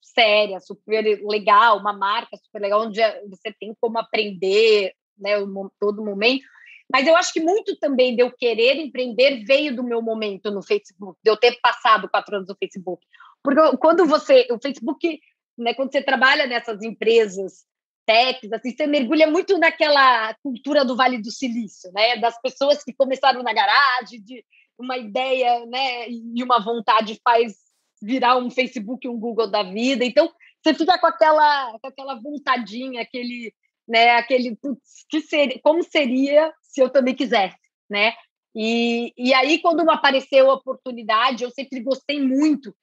séria, 0.00 0.60
super 0.60 1.02
legal, 1.26 1.78
uma 1.78 1.92
marca 1.92 2.36
super 2.36 2.60
legal, 2.60 2.82
onde 2.82 3.00
você 3.28 3.52
tem 3.58 3.74
como 3.80 3.98
aprender 3.98 4.92
né, 5.18 5.32
todo 5.80 6.04
momento. 6.04 6.44
Mas 6.92 7.06
eu 7.06 7.16
acho 7.16 7.32
que 7.32 7.40
muito 7.40 7.76
também 7.78 8.14
de 8.14 8.22
eu 8.22 8.30
querer 8.30 8.76
empreender 8.76 9.44
veio 9.44 9.74
do 9.74 9.82
meu 9.82 10.02
momento 10.02 10.50
no 10.50 10.62
Facebook, 10.62 11.18
de 11.24 11.30
eu 11.30 11.36
ter 11.36 11.58
passado 11.60 12.08
quatro 12.08 12.36
anos 12.36 12.48
no 12.48 12.56
Facebook. 12.56 13.04
Porque 13.42 13.76
quando 13.78 14.06
você, 14.06 14.46
o 14.50 14.58
Facebook, 14.60 15.20
né, 15.56 15.74
quando 15.74 15.90
você 15.90 16.02
trabalha 16.02 16.46
nessas 16.46 16.82
empresas 16.82 17.64
techs, 18.06 18.52
assim, 18.52 18.76
você 18.76 18.86
mergulha 18.86 19.26
muito 19.26 19.58
naquela 19.58 20.34
cultura 20.42 20.84
do 20.84 20.94
Vale 20.94 21.18
do 21.18 21.30
Silício, 21.30 21.90
né? 21.92 22.18
Das 22.18 22.40
pessoas 22.40 22.84
que 22.84 22.92
começaram 22.92 23.42
na 23.42 23.52
garagem, 23.52 24.22
de 24.22 24.44
uma 24.78 24.96
ideia, 24.96 25.64
né? 25.66 26.08
E 26.08 26.42
uma 26.42 26.58
vontade 26.58 27.20
faz 27.22 27.54
virar 28.02 28.36
um 28.36 28.50
Facebook, 28.50 29.08
um 29.08 29.18
Google 29.18 29.50
da 29.50 29.62
vida. 29.62 30.04
Então, 30.04 30.30
você 30.62 30.74
fica 30.74 30.98
com 30.98 31.06
aquela, 31.06 31.78
com 31.78 31.86
aquela 31.86 32.14
vontadinha, 32.20 33.02
aquele, 33.02 33.54
né? 33.86 34.10
Aquele, 34.12 34.56
putz, 34.56 35.04
que 35.08 35.20
seria, 35.20 35.58
como 35.62 35.82
seria 35.82 36.52
se 36.62 36.80
eu 36.80 36.90
também 36.90 37.14
quisesse, 37.14 37.56
né? 37.88 38.14
E, 38.54 39.12
e 39.16 39.34
aí, 39.34 39.60
quando 39.60 39.88
apareceu 39.90 40.50
a 40.50 40.54
oportunidade, 40.54 41.42
eu 41.42 41.50
sempre 41.50 41.80
gostei 41.80 42.20
muito 42.20 42.74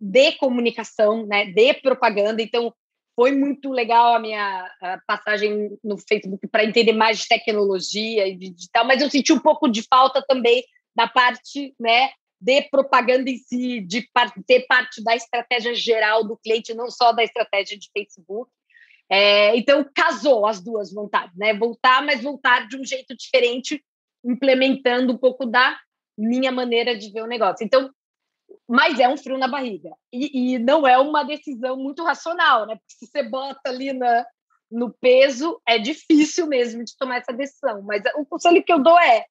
de 0.00 0.32
comunicação, 0.32 1.26
né? 1.26 1.46
De 1.46 1.74
propaganda. 1.74 2.40
Então, 2.40 2.72
foi 3.18 3.32
muito 3.32 3.72
legal 3.72 4.14
a 4.14 4.20
minha 4.20 4.70
a 4.80 5.00
passagem 5.04 5.76
no 5.82 5.98
Facebook 5.98 6.46
para 6.46 6.64
entender 6.64 6.92
mais 6.92 7.18
de 7.18 7.26
tecnologia 7.26 8.28
e 8.28 8.36
digital, 8.36 8.86
mas 8.86 9.02
eu 9.02 9.10
senti 9.10 9.32
um 9.32 9.40
pouco 9.40 9.68
de 9.68 9.82
falta 9.82 10.24
também 10.24 10.64
da 10.98 11.06
parte 11.06 11.76
né, 11.78 12.10
de 12.40 12.62
propaganda 12.62 13.30
em 13.30 13.36
si, 13.36 13.80
de 13.80 14.04
ter 14.44 14.66
parte 14.66 15.00
da 15.00 15.14
estratégia 15.14 15.72
geral 15.72 16.24
do 16.24 16.36
cliente, 16.36 16.74
não 16.74 16.90
só 16.90 17.12
da 17.12 17.22
estratégia 17.22 17.78
de 17.78 17.88
Facebook. 17.96 18.50
É, 19.08 19.56
então, 19.56 19.88
casou 19.94 20.44
as 20.44 20.60
duas 20.60 20.92
vontades, 20.92 21.36
né? 21.36 21.54
Voltar, 21.54 22.04
mas 22.04 22.20
voltar 22.20 22.66
de 22.66 22.76
um 22.76 22.84
jeito 22.84 23.16
diferente, 23.16 23.82
implementando 24.24 25.12
um 25.12 25.16
pouco 25.16 25.46
da 25.46 25.78
minha 26.16 26.50
maneira 26.50 26.98
de 26.98 27.12
ver 27.12 27.22
o 27.22 27.28
negócio. 27.28 27.64
Então, 27.64 27.90
mas 28.68 28.98
é 28.98 29.08
um 29.08 29.16
frio 29.16 29.38
na 29.38 29.46
barriga. 29.46 29.90
E, 30.12 30.54
e, 30.54 30.58
não 30.58 30.86
é 30.86 30.98
uma 30.98 31.22
decisão 31.22 31.76
muito 31.76 32.02
racional, 32.02 32.66
né? 32.66 32.74
Porque 32.74 32.92
se 32.92 33.06
você 33.06 33.22
bota 33.22 33.60
ali 33.66 33.92
na, 33.92 34.26
no 34.68 34.92
peso, 34.92 35.60
é 35.66 35.78
difícil 35.78 36.48
mesmo 36.48 36.84
de 36.84 36.96
tomar 36.96 37.18
essa 37.18 37.32
decisão. 37.32 37.82
Mas 37.82 38.02
o 38.16 38.26
conselho 38.26 38.64
que 38.64 38.72
eu 38.72 38.82
dou 38.82 38.98
é: 38.98 39.24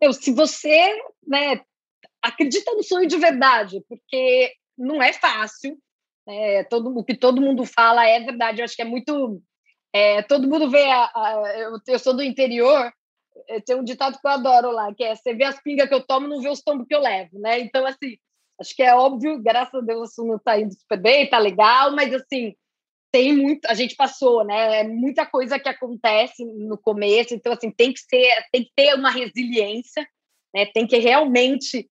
eu, 0.00 0.12
se 0.12 0.32
você 0.32 0.98
né, 1.26 1.60
acredita 2.22 2.72
no 2.74 2.82
sonho 2.82 3.06
de 3.06 3.16
verdade, 3.16 3.82
porque 3.88 4.52
não 4.76 5.02
é 5.02 5.12
fácil, 5.12 5.78
é, 6.28 6.64
todo, 6.64 6.96
o 6.96 7.04
que 7.04 7.14
todo 7.14 7.40
mundo 7.40 7.64
fala 7.64 8.06
é 8.06 8.20
verdade. 8.20 8.60
Eu 8.60 8.64
acho 8.64 8.76
que 8.76 8.82
é 8.82 8.86
muito. 8.86 9.40
É, 9.92 10.22
todo 10.22 10.48
mundo 10.48 10.70
vê. 10.70 10.84
A, 10.90 11.10
a, 11.14 11.58
eu, 11.58 11.78
eu 11.86 11.98
sou 11.98 12.14
do 12.14 12.22
interior, 12.22 12.92
é, 13.48 13.60
tem 13.60 13.76
um 13.76 13.84
ditado 13.84 14.18
que 14.18 14.26
eu 14.26 14.30
adoro 14.30 14.70
lá, 14.70 14.92
que 14.94 15.04
é: 15.04 15.14
você 15.14 15.34
vê 15.34 15.44
as 15.44 15.60
pingas 15.62 15.88
que 15.88 15.94
eu 15.94 16.04
tomo, 16.04 16.26
não 16.26 16.40
vê 16.40 16.48
os 16.48 16.62
tombos 16.62 16.86
que 16.86 16.94
eu 16.94 17.00
levo, 17.00 17.38
né? 17.38 17.60
Então, 17.60 17.86
assim 17.86 18.18
Acho 18.58 18.74
que 18.74 18.82
é 18.82 18.94
óbvio, 18.94 19.38
graças 19.42 19.74
a 19.74 19.84
Deus, 19.84 20.16
o 20.16 20.26
não 20.26 20.36
está 20.36 20.58
indo 20.58 20.72
super 20.72 20.98
bem, 20.98 21.24
está 21.24 21.38
legal, 21.38 21.94
mas 21.94 22.12
assim, 22.14 22.54
tem 23.16 23.34
muito, 23.34 23.64
a 23.64 23.72
gente 23.72 23.96
passou, 23.96 24.44
né? 24.44 24.80
É 24.80 24.84
muita 24.84 25.24
coisa 25.24 25.58
que 25.58 25.70
acontece 25.70 26.44
no 26.44 26.76
começo, 26.76 27.32
então 27.32 27.54
assim, 27.54 27.70
tem 27.70 27.90
que 27.90 28.00
ser, 28.00 28.30
tem 28.52 28.62
que 28.62 28.70
ter 28.76 28.94
uma 28.94 29.10
resiliência, 29.10 30.06
né? 30.54 30.66
Tem 30.66 30.86
que 30.86 30.98
realmente 30.98 31.88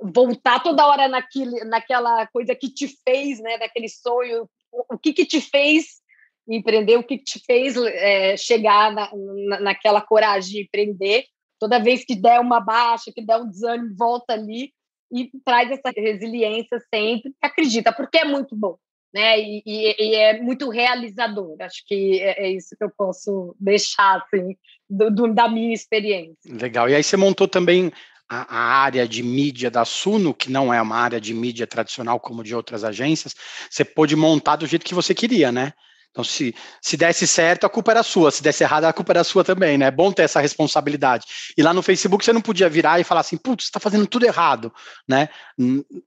voltar 0.00 0.62
toda 0.62 0.86
hora 0.86 1.08
naquele, 1.08 1.64
naquela 1.64 2.24
coisa 2.28 2.54
que 2.54 2.72
te 2.72 2.86
fez, 3.04 3.40
né? 3.40 3.58
Daquele 3.58 3.88
sonho, 3.88 4.48
o, 4.70 4.94
o 4.94 4.98
que 4.98 5.12
que 5.12 5.26
te 5.26 5.40
fez 5.40 6.00
empreender, 6.48 6.96
o 6.98 7.02
que, 7.02 7.18
que 7.18 7.24
te 7.24 7.40
fez 7.44 7.76
é, 7.76 8.36
chegar 8.36 8.92
na, 8.92 9.10
na, 9.48 9.60
naquela 9.60 10.00
coragem 10.00 10.52
de 10.52 10.62
empreender. 10.62 11.24
Toda 11.58 11.82
vez 11.82 12.04
que 12.04 12.14
der 12.14 12.38
uma 12.38 12.60
baixa, 12.60 13.10
que 13.12 13.26
der 13.26 13.38
um 13.38 13.48
desânimo, 13.48 13.96
volta 13.98 14.34
ali 14.34 14.72
e 15.12 15.30
traz 15.44 15.68
essa 15.68 15.90
resiliência 15.96 16.78
sempre, 16.94 17.34
acredita, 17.42 17.92
porque 17.92 18.18
é 18.18 18.24
muito 18.24 18.54
bom, 18.54 18.76
né? 19.12 19.38
E, 19.40 19.62
e, 19.66 19.96
e 19.98 20.14
é 20.14 20.40
muito 20.40 20.70
realizador. 20.70 21.56
Acho 21.60 21.84
que 21.86 22.20
é, 22.20 22.46
é, 22.46 22.50
isso 22.50 22.76
que 22.76 22.84
eu 22.84 22.90
posso 22.90 23.54
deixar 23.58 24.22
assim, 24.22 24.56
do, 24.88 25.10
do, 25.10 25.34
da 25.34 25.48
minha 25.48 25.74
experiência. 25.74 26.36
Legal. 26.46 26.88
E 26.88 26.94
aí 26.94 27.02
você 27.02 27.16
montou 27.16 27.48
também 27.48 27.92
a, 28.28 28.56
a, 28.56 28.82
área 28.82 29.06
de 29.06 29.22
mídia 29.22 29.70
da 29.70 29.84
Suno, 29.84 30.32
que 30.32 30.50
não 30.50 30.72
é 30.72 30.80
uma 30.80 30.96
área 30.96 31.20
de 31.20 31.34
mídia 31.34 31.66
tradicional 31.66 32.20
como 32.20 32.44
de 32.44 32.54
outras 32.54 32.84
agências, 32.84 33.34
você 33.68 33.84
pôde 33.84 34.14
montar 34.14 34.56
do 34.56 34.66
jeito 34.66 34.84
que 34.84 34.94
você 34.94 35.14
queria, 35.14 35.50
né? 35.50 35.72
Então, 36.10 36.24
se, 36.24 36.54
se 36.82 36.96
desse 36.96 37.24
certo, 37.24 37.64
a 37.64 37.68
culpa 37.68 37.92
era 37.92 38.02
sua. 38.02 38.32
Se 38.32 38.42
desse 38.42 38.64
errado, 38.64 38.84
a 38.84 38.92
culpa 38.92 39.12
era 39.12 39.22
sua 39.22 39.44
também, 39.44 39.78
né? 39.78 39.86
É 39.86 39.90
bom 39.92 40.10
ter 40.10 40.22
essa 40.22 40.40
responsabilidade. 40.40 41.24
E 41.56 41.62
lá 41.62 41.72
no 41.72 41.82
Facebook 41.82 42.24
você 42.24 42.32
não 42.32 42.40
podia 42.40 42.68
virar 42.68 42.98
e 42.98 43.04
falar 43.04 43.20
assim, 43.20 43.36
putz, 43.36 43.64
você 43.64 43.68
está 43.68 43.78
fazendo 43.78 44.06
tudo 44.06 44.26
errado, 44.26 44.72
né? 45.08 45.28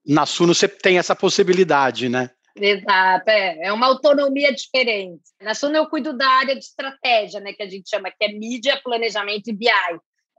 Na 0.05 0.25
Suno 0.25 0.53
você 0.53 0.67
tem 0.67 0.97
essa 0.97 1.15
possibilidade, 1.15 2.09
né? 2.09 2.29
Exato, 2.55 3.29
é, 3.29 3.67
é 3.67 3.73
uma 3.73 3.87
autonomia 3.87 4.53
diferente. 4.53 5.23
Na 5.41 5.55
Suno 5.55 5.75
eu 5.75 5.87
cuido 5.87 6.15
da 6.15 6.27
área 6.27 6.55
de 6.55 6.63
estratégia, 6.63 7.39
né, 7.39 7.51
que 7.53 7.63
a 7.63 7.67
gente 7.67 7.89
chama, 7.89 8.11
que 8.11 8.23
é 8.23 8.31
mídia, 8.31 8.79
planejamento 8.83 9.47
e 9.47 9.53
BI. 9.53 9.69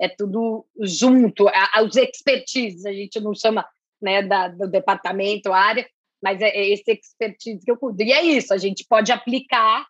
É 0.00 0.08
tudo 0.08 0.66
junto, 0.80 1.46
os 1.84 1.96
expertises, 1.96 2.84
a 2.84 2.92
gente 2.92 3.20
não 3.20 3.34
chama 3.34 3.66
né, 4.00 4.22
da, 4.22 4.48
do 4.48 4.68
departamento, 4.68 5.52
área, 5.52 5.88
mas 6.22 6.40
é, 6.40 6.48
é 6.48 6.68
esse 6.72 6.90
expertise 6.90 7.64
que 7.64 7.70
eu 7.70 7.76
cuido. 7.76 8.02
E 8.02 8.12
é 8.12 8.22
isso, 8.22 8.52
a 8.52 8.58
gente 8.58 8.84
pode 8.88 9.12
aplicar 9.12 9.86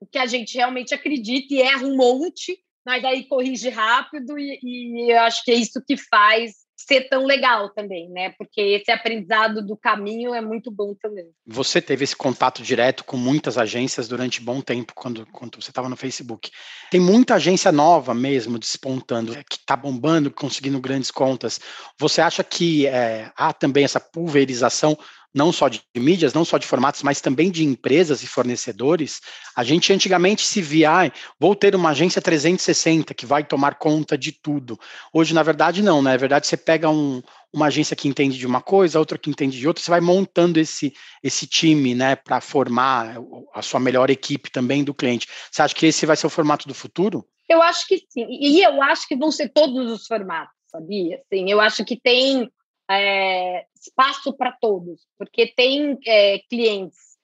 o 0.00 0.06
que 0.06 0.18
a 0.18 0.26
gente 0.26 0.56
realmente 0.56 0.94
acredita 0.94 1.54
e 1.54 1.62
erra 1.62 1.86
um 1.86 1.96
monte, 1.96 2.58
mas 2.84 3.04
aí 3.04 3.24
corrige 3.24 3.68
rápido 3.68 4.38
e, 4.38 4.58
e 4.62 5.12
eu 5.12 5.20
acho 5.20 5.42
que 5.42 5.50
é 5.50 5.54
isso 5.54 5.82
que 5.86 5.96
faz 5.96 6.65
ser 6.76 7.08
tão 7.08 7.24
legal 7.24 7.70
também, 7.70 8.08
né? 8.10 8.30
Porque 8.36 8.60
esse 8.60 8.90
aprendizado 8.90 9.64
do 9.64 9.76
caminho 9.76 10.34
é 10.34 10.40
muito 10.42 10.70
bom 10.70 10.94
também. 10.94 11.26
Você 11.46 11.80
teve 11.80 12.04
esse 12.04 12.14
contato 12.14 12.62
direto 12.62 13.02
com 13.02 13.16
muitas 13.16 13.56
agências 13.56 14.06
durante 14.06 14.42
bom 14.42 14.60
tempo, 14.60 14.92
quando, 14.94 15.26
quando 15.32 15.60
você 15.60 15.70
estava 15.70 15.88
no 15.88 15.96
Facebook. 15.96 16.50
Tem 16.90 17.00
muita 17.00 17.36
agência 17.36 17.72
nova 17.72 18.14
mesmo 18.14 18.58
despontando, 18.58 19.32
que 19.48 19.56
está 19.56 19.74
bombando, 19.74 20.30
conseguindo 20.30 20.78
grandes 20.78 21.10
contas. 21.10 21.58
Você 21.98 22.20
acha 22.20 22.44
que 22.44 22.86
é, 22.86 23.32
há 23.34 23.52
também 23.54 23.84
essa 23.84 23.98
pulverização 23.98 24.96
não 25.36 25.52
só 25.52 25.68
de 25.68 25.82
mídias, 25.94 26.32
não 26.32 26.46
só 26.46 26.56
de 26.56 26.66
formatos, 26.66 27.02
mas 27.02 27.20
também 27.20 27.50
de 27.50 27.62
empresas 27.62 28.22
e 28.22 28.26
fornecedores, 28.26 29.20
a 29.54 29.62
gente 29.62 29.92
antigamente 29.92 30.46
se 30.46 30.62
via, 30.62 31.04
ah, 31.04 31.12
vou 31.38 31.54
ter 31.54 31.76
uma 31.76 31.90
agência 31.90 32.22
360 32.22 33.12
que 33.12 33.26
vai 33.26 33.44
tomar 33.44 33.74
conta 33.74 34.16
de 34.16 34.32
tudo. 34.32 34.80
Hoje, 35.12 35.34
na 35.34 35.42
verdade, 35.42 35.82
não, 35.82 36.00
né? 36.00 36.12
Na 36.12 36.16
verdade, 36.16 36.46
você 36.46 36.56
pega 36.56 36.88
um, 36.88 37.22
uma 37.52 37.66
agência 37.66 37.94
que 37.94 38.08
entende 38.08 38.38
de 38.38 38.46
uma 38.46 38.62
coisa, 38.62 38.98
outra 38.98 39.18
que 39.18 39.28
entende 39.28 39.58
de 39.58 39.68
outra, 39.68 39.84
você 39.84 39.90
vai 39.90 40.00
montando 40.00 40.58
esse, 40.58 40.94
esse 41.22 41.46
time, 41.46 41.94
né, 41.94 42.16
para 42.16 42.40
formar 42.40 43.16
a 43.52 43.60
sua 43.60 43.78
melhor 43.78 44.08
equipe 44.08 44.50
também 44.50 44.82
do 44.82 44.94
cliente. 44.94 45.28
Você 45.52 45.60
acha 45.60 45.74
que 45.74 45.84
esse 45.84 46.06
vai 46.06 46.16
ser 46.16 46.26
o 46.26 46.30
formato 46.30 46.66
do 46.66 46.72
futuro? 46.72 47.22
Eu 47.46 47.60
acho 47.62 47.86
que 47.86 47.98
sim, 48.08 48.26
e 48.30 48.62
eu 48.62 48.82
acho 48.82 49.06
que 49.06 49.14
vão 49.14 49.30
ser 49.30 49.50
todos 49.50 49.90
os 49.90 50.06
formatos, 50.06 50.54
sabia? 50.66 51.20
Sim, 51.30 51.50
eu 51.50 51.60
acho 51.60 51.84
que 51.84 52.00
tem 52.00 52.50
é, 52.90 53.66
espaço 53.80 54.32
para 54.36 54.52
todos, 54.52 55.06
porque 55.18 55.46
tem 55.46 55.98
é, 56.06 56.38
clientes 56.50 57.16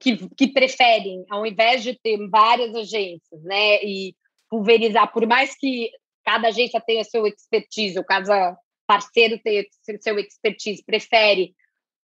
que, 0.00 0.28
que 0.36 0.48
preferem, 0.48 1.24
ao 1.30 1.46
invés 1.46 1.82
de 1.82 1.98
ter 1.98 2.18
várias 2.28 2.74
agências, 2.74 3.42
né, 3.42 3.82
e 3.82 4.14
pulverizar, 4.50 5.10
por 5.12 5.26
mais 5.26 5.56
que 5.56 5.90
cada 6.24 6.48
agência 6.48 6.80
tenha 6.80 7.04
seu 7.04 7.26
expertise, 7.26 7.98
ou 7.98 8.04
cada 8.04 8.56
parceiro 8.86 9.40
tenha 9.42 9.64
seu 10.00 10.18
expertise, 10.18 10.84
prefere 10.84 11.54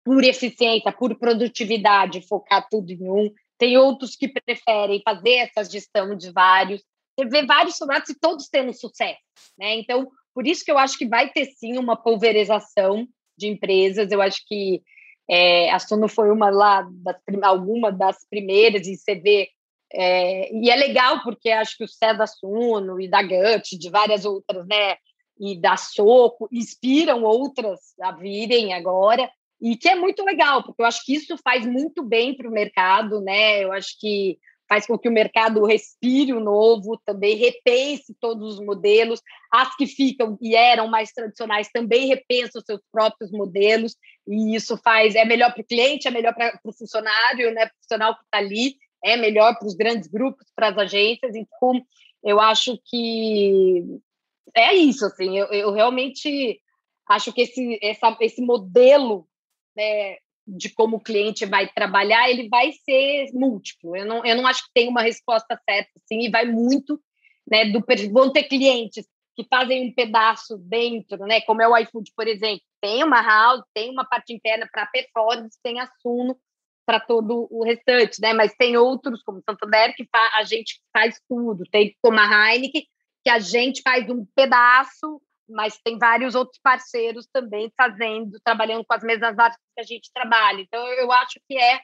por 0.04 0.24
eficiência, 0.24 0.90
por 0.90 1.18
produtividade, 1.18 2.26
focar 2.26 2.66
tudo 2.70 2.90
em 2.90 3.10
um. 3.10 3.30
Tem 3.58 3.76
outros 3.76 4.16
que 4.16 4.28
preferem 4.28 5.02
fazer 5.04 5.34
essa 5.34 5.64
gestão 5.64 6.16
de 6.16 6.30
vários. 6.32 6.82
Você 7.14 7.28
vê 7.28 7.44
vários 7.44 7.76
formatos 7.76 8.08
e 8.08 8.18
todos 8.18 8.48
tendo 8.48 8.72
sucesso. 8.72 9.20
Né? 9.58 9.74
Então, 9.74 10.08
por 10.38 10.46
isso 10.46 10.64
que 10.64 10.70
eu 10.70 10.78
acho 10.78 10.96
que 10.96 11.04
vai 11.04 11.28
ter 11.28 11.46
sim 11.46 11.78
uma 11.78 11.96
pulverização 11.96 13.08
de 13.36 13.48
empresas. 13.48 14.12
Eu 14.12 14.22
acho 14.22 14.40
que 14.46 14.84
é, 15.28 15.68
a 15.68 15.80
Sono 15.80 16.06
foi 16.06 16.30
uma 16.30 16.48
lá, 16.48 16.88
das, 16.92 17.16
alguma 17.42 17.90
das 17.90 18.24
primeiras, 18.30 18.86
e 18.86 18.96
você 18.96 19.16
vê. 19.16 19.48
É, 19.92 20.54
e 20.54 20.70
é 20.70 20.76
legal 20.76 21.24
porque 21.24 21.50
acho 21.50 21.76
que 21.76 21.82
o 21.82 21.88
Cé 21.88 22.14
da 22.14 22.24
e 23.00 23.08
da 23.08 23.20
Gut, 23.20 23.76
de 23.76 23.90
várias 23.90 24.24
outras, 24.24 24.64
né? 24.68 24.94
E 25.40 25.60
da 25.60 25.76
Soco, 25.76 26.48
inspiram 26.52 27.24
outras 27.24 27.80
a 28.00 28.12
virem 28.12 28.72
agora 28.72 29.28
e 29.60 29.76
que 29.76 29.88
é 29.88 29.96
muito 29.96 30.22
legal, 30.22 30.62
porque 30.62 30.82
eu 30.82 30.86
acho 30.86 31.04
que 31.04 31.16
isso 31.16 31.36
faz 31.42 31.66
muito 31.66 32.04
bem 32.04 32.32
para 32.36 32.48
o 32.48 32.52
mercado, 32.52 33.20
né? 33.20 33.64
Eu 33.64 33.72
acho 33.72 33.98
que 33.98 34.38
faz 34.68 34.86
com 34.86 34.98
que 34.98 35.08
o 35.08 35.12
mercado 35.12 35.64
respire 35.64 36.32
o 36.32 36.40
novo, 36.40 37.00
também 37.04 37.36
repense 37.36 38.14
todos 38.20 38.54
os 38.54 38.64
modelos. 38.64 39.22
As 39.50 39.74
que 39.76 39.86
ficam 39.86 40.36
e 40.42 40.54
eram 40.54 40.88
mais 40.88 41.10
tradicionais 41.12 41.70
também 41.72 42.06
repensam 42.06 42.60
seus 42.60 42.80
próprios 42.92 43.30
modelos, 43.32 43.96
e 44.26 44.54
isso 44.54 44.76
faz 44.76 45.14
é 45.14 45.24
melhor 45.24 45.52
para 45.52 45.62
o 45.62 45.66
cliente, 45.66 46.06
é 46.06 46.10
melhor 46.10 46.34
para 46.34 46.60
o 46.64 46.72
funcionário, 46.72 47.52
né? 47.52 47.66
Profissional 47.66 48.14
que 48.14 48.24
está 48.24 48.38
ali, 48.38 48.76
é 49.02 49.16
melhor 49.16 49.58
para 49.58 49.66
os 49.66 49.74
grandes 49.74 50.08
grupos, 50.08 50.46
para 50.54 50.68
as 50.68 50.78
agências. 50.78 51.34
Então, 51.34 51.82
eu 52.22 52.38
acho 52.38 52.78
que 52.84 53.84
é 54.54 54.74
isso, 54.74 55.04
assim, 55.06 55.38
eu, 55.38 55.46
eu 55.46 55.72
realmente 55.72 56.60
acho 57.08 57.32
que 57.32 57.42
esse, 57.42 57.78
essa, 57.82 58.16
esse 58.20 58.42
modelo 58.42 59.26
né, 59.76 60.16
de 60.48 60.70
como 60.70 60.96
o 60.96 61.00
cliente 61.00 61.44
vai 61.44 61.68
trabalhar, 61.68 62.30
ele 62.30 62.48
vai 62.48 62.72
ser 62.72 63.26
múltiplo. 63.34 63.94
Eu 63.94 64.06
não, 64.06 64.24
eu 64.24 64.36
não 64.36 64.46
acho 64.46 64.64
que 64.64 64.72
tem 64.72 64.88
uma 64.88 65.02
resposta 65.02 65.60
certa, 65.68 65.90
assim, 65.96 66.20
e 66.20 66.30
vai 66.30 66.46
muito, 66.46 67.00
né, 67.50 67.66
do 67.66 67.84
vão 68.10 68.32
ter 68.32 68.44
clientes 68.44 69.06
que 69.36 69.46
fazem 69.48 69.88
um 69.88 69.94
pedaço 69.94 70.58
dentro, 70.58 71.18
né, 71.26 71.40
como 71.42 71.62
é 71.62 71.68
o 71.68 71.76
iFood, 71.76 72.12
por 72.16 72.26
exemplo, 72.26 72.62
tem 72.80 73.04
uma 73.04 73.20
house, 73.20 73.62
tem 73.74 73.90
uma 73.90 74.04
parte 74.04 74.32
interna 74.32 74.68
para 74.72 74.86
performance, 74.86 75.58
tem 75.62 75.78
a 75.80 75.88
Suno 76.00 76.36
para 76.86 76.98
todo 76.98 77.46
o 77.50 77.62
restante, 77.62 78.20
né, 78.20 78.32
mas 78.32 78.54
tem 78.54 78.76
outros, 78.76 79.22
como 79.22 79.42
Santander, 79.42 79.94
que 79.94 80.08
a 80.12 80.42
gente 80.44 80.80
faz 80.92 81.20
tudo, 81.28 81.64
tem 81.70 81.94
como 82.00 82.18
a 82.18 82.52
Heineken, 82.52 82.84
que 83.22 83.30
a 83.30 83.38
gente 83.38 83.82
faz 83.82 84.08
um 84.08 84.26
pedaço 84.34 85.20
mas 85.48 85.78
tem 85.82 85.98
vários 85.98 86.34
outros 86.34 86.58
parceiros 86.62 87.26
também 87.32 87.72
fazendo, 87.76 88.38
trabalhando 88.44 88.84
com 88.84 88.94
as 88.94 89.02
mesmas 89.02 89.38
artes 89.38 89.58
que 89.74 89.80
a 89.80 89.84
gente 89.84 90.10
trabalha. 90.12 90.60
Então, 90.60 90.86
eu 90.86 91.10
acho 91.12 91.40
que 91.48 91.56
é 91.56 91.80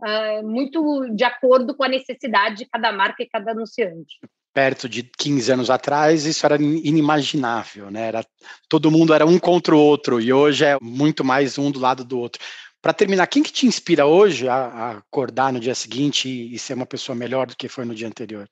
uh, 0.00 0.46
muito 0.46 1.08
de 1.14 1.24
acordo 1.24 1.74
com 1.74 1.84
a 1.84 1.88
necessidade 1.88 2.56
de 2.56 2.66
cada 2.66 2.92
marca 2.92 3.22
e 3.22 3.28
cada 3.28 3.52
anunciante. 3.52 4.18
Perto 4.52 4.88
de 4.88 5.02
15 5.02 5.52
anos 5.52 5.70
atrás, 5.70 6.24
isso 6.24 6.46
era 6.46 6.56
inimaginável, 6.56 7.90
né? 7.90 8.08
Era, 8.08 8.26
todo 8.68 8.90
mundo 8.90 9.12
era 9.12 9.26
um 9.26 9.38
contra 9.38 9.74
o 9.74 9.78
outro, 9.78 10.20
e 10.20 10.32
hoje 10.32 10.64
é 10.64 10.78
muito 10.80 11.22
mais 11.22 11.58
um 11.58 11.70
do 11.70 11.78
lado 11.78 12.04
do 12.04 12.18
outro. 12.18 12.42
Para 12.80 12.94
terminar, 12.94 13.26
quem 13.26 13.42
que 13.42 13.52
te 13.52 13.66
inspira 13.66 14.06
hoje 14.06 14.48
a, 14.48 14.54
a 14.54 14.90
acordar 14.98 15.52
no 15.52 15.60
dia 15.60 15.74
seguinte 15.74 16.28
e, 16.28 16.54
e 16.54 16.58
ser 16.58 16.74
uma 16.74 16.86
pessoa 16.86 17.16
melhor 17.16 17.46
do 17.46 17.56
que 17.56 17.68
foi 17.68 17.84
no 17.84 17.94
dia 17.94 18.06
anterior? 18.06 18.48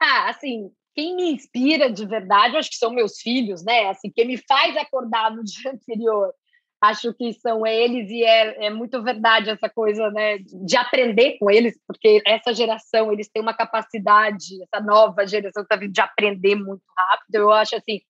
Ah, 0.00 0.28
assim, 0.28 0.70
quem 0.98 1.14
me 1.14 1.30
inspira 1.30 1.88
de 1.88 2.04
verdade, 2.04 2.56
acho 2.56 2.70
que 2.70 2.76
são 2.76 2.90
meus 2.90 3.20
filhos, 3.20 3.64
né? 3.64 3.88
Assim, 3.88 4.10
quem 4.10 4.26
me 4.26 4.36
faz 4.36 4.76
acordar 4.76 5.30
no 5.30 5.44
dia 5.46 5.70
anterior, 5.70 6.34
acho 6.80 7.14
que 7.14 7.32
são 7.34 7.64
eles 7.64 8.10
e 8.10 8.24
é, 8.24 8.66
é 8.66 8.70
muito 8.70 9.00
verdade 9.00 9.48
essa 9.48 9.68
coisa, 9.68 10.10
né? 10.10 10.38
De 10.38 10.76
aprender 10.76 11.38
com 11.38 11.48
eles, 11.48 11.78
porque 11.86 12.20
essa 12.26 12.52
geração, 12.52 13.12
eles 13.12 13.28
têm 13.28 13.40
uma 13.40 13.54
capacidade, 13.54 14.60
essa 14.60 14.84
nova 14.84 15.24
geração 15.24 15.64
tá 15.64 15.76
vindo 15.76 15.92
de 15.92 16.00
aprender 16.00 16.56
muito 16.56 16.82
rápido. 16.96 17.36
Eu 17.36 17.52
acho 17.52 17.76
assim, 17.76 18.00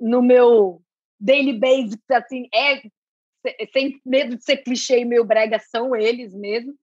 no 0.00 0.20
meu 0.20 0.82
daily 1.20 1.52
basics, 1.52 2.10
assim, 2.10 2.48
é 2.52 2.82
sem 3.72 4.00
medo 4.04 4.34
de 4.34 4.42
ser 4.42 4.56
clichê 4.56 4.98
e 4.98 5.04
meio 5.04 5.24
brega, 5.24 5.60
são 5.60 5.94
eles 5.94 6.34
mesmo. 6.34 6.74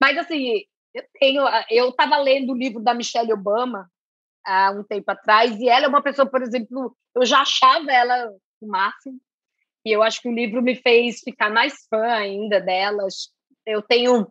Mas 0.00 0.16
assim, 0.16 0.62
eu 0.94 1.04
tenho, 1.20 1.42
eu 1.68 1.90
estava 1.90 2.16
lendo 2.16 2.54
o 2.54 2.56
livro 2.56 2.80
da 2.80 2.94
Michelle 2.94 3.34
Obama 3.34 3.86
há 4.50 4.70
um 4.70 4.82
tempo 4.82 5.10
atrás, 5.10 5.58
e 5.58 5.68
ela 5.68 5.86
é 5.86 5.88
uma 5.88 6.02
pessoa, 6.02 6.28
por 6.28 6.42
exemplo, 6.42 6.96
eu 7.14 7.24
já 7.24 7.40
achava 7.40 7.90
ela 7.90 8.32
o 8.60 8.66
máximo, 8.66 9.20
e 9.84 9.92
eu 9.92 10.02
acho 10.02 10.20
que 10.20 10.28
o 10.28 10.34
livro 10.34 10.60
me 10.62 10.74
fez 10.74 11.20
ficar 11.20 11.50
mais 11.50 11.86
fã 11.88 12.04
ainda 12.04 12.60
delas. 12.60 13.30
Eu 13.64 13.80
tenho, 13.80 14.30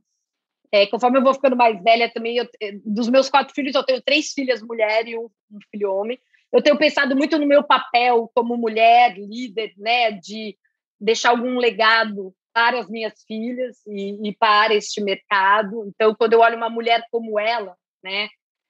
é, 0.72 0.86
conforme 0.86 1.18
eu 1.18 1.24
vou 1.24 1.34
ficando 1.34 1.56
mais 1.56 1.82
velha 1.82 2.12
também, 2.12 2.38
eu, 2.38 2.48
é, 2.62 2.74
dos 2.86 3.10
meus 3.10 3.30
quatro 3.30 3.54
filhos, 3.54 3.74
eu 3.74 3.84
tenho 3.84 4.02
três 4.02 4.32
filhas 4.32 4.62
mulher 4.62 5.08
e 5.08 5.18
um, 5.18 5.28
um 5.52 5.60
filho 5.72 5.92
homem. 5.92 6.20
Eu 6.52 6.62
tenho 6.62 6.78
pensado 6.78 7.16
muito 7.16 7.38
no 7.40 7.48
meu 7.48 7.64
papel 7.64 8.30
como 8.34 8.58
mulher, 8.58 9.18
líder, 9.18 9.74
né, 9.78 10.12
de 10.12 10.56
deixar 11.00 11.30
algum 11.30 11.58
legado 11.58 12.34
para 12.54 12.80
as 12.80 12.90
minhas 12.90 13.24
filhas 13.24 13.78
e, 13.88 14.30
e 14.30 14.36
para 14.36 14.74
este 14.74 15.02
mercado. 15.02 15.88
Então, 15.88 16.14
quando 16.16 16.34
eu 16.34 16.40
olho 16.40 16.58
uma 16.58 16.70
mulher 16.70 17.04
como 17.12 17.40
ela, 17.40 17.76
né, 18.04 18.30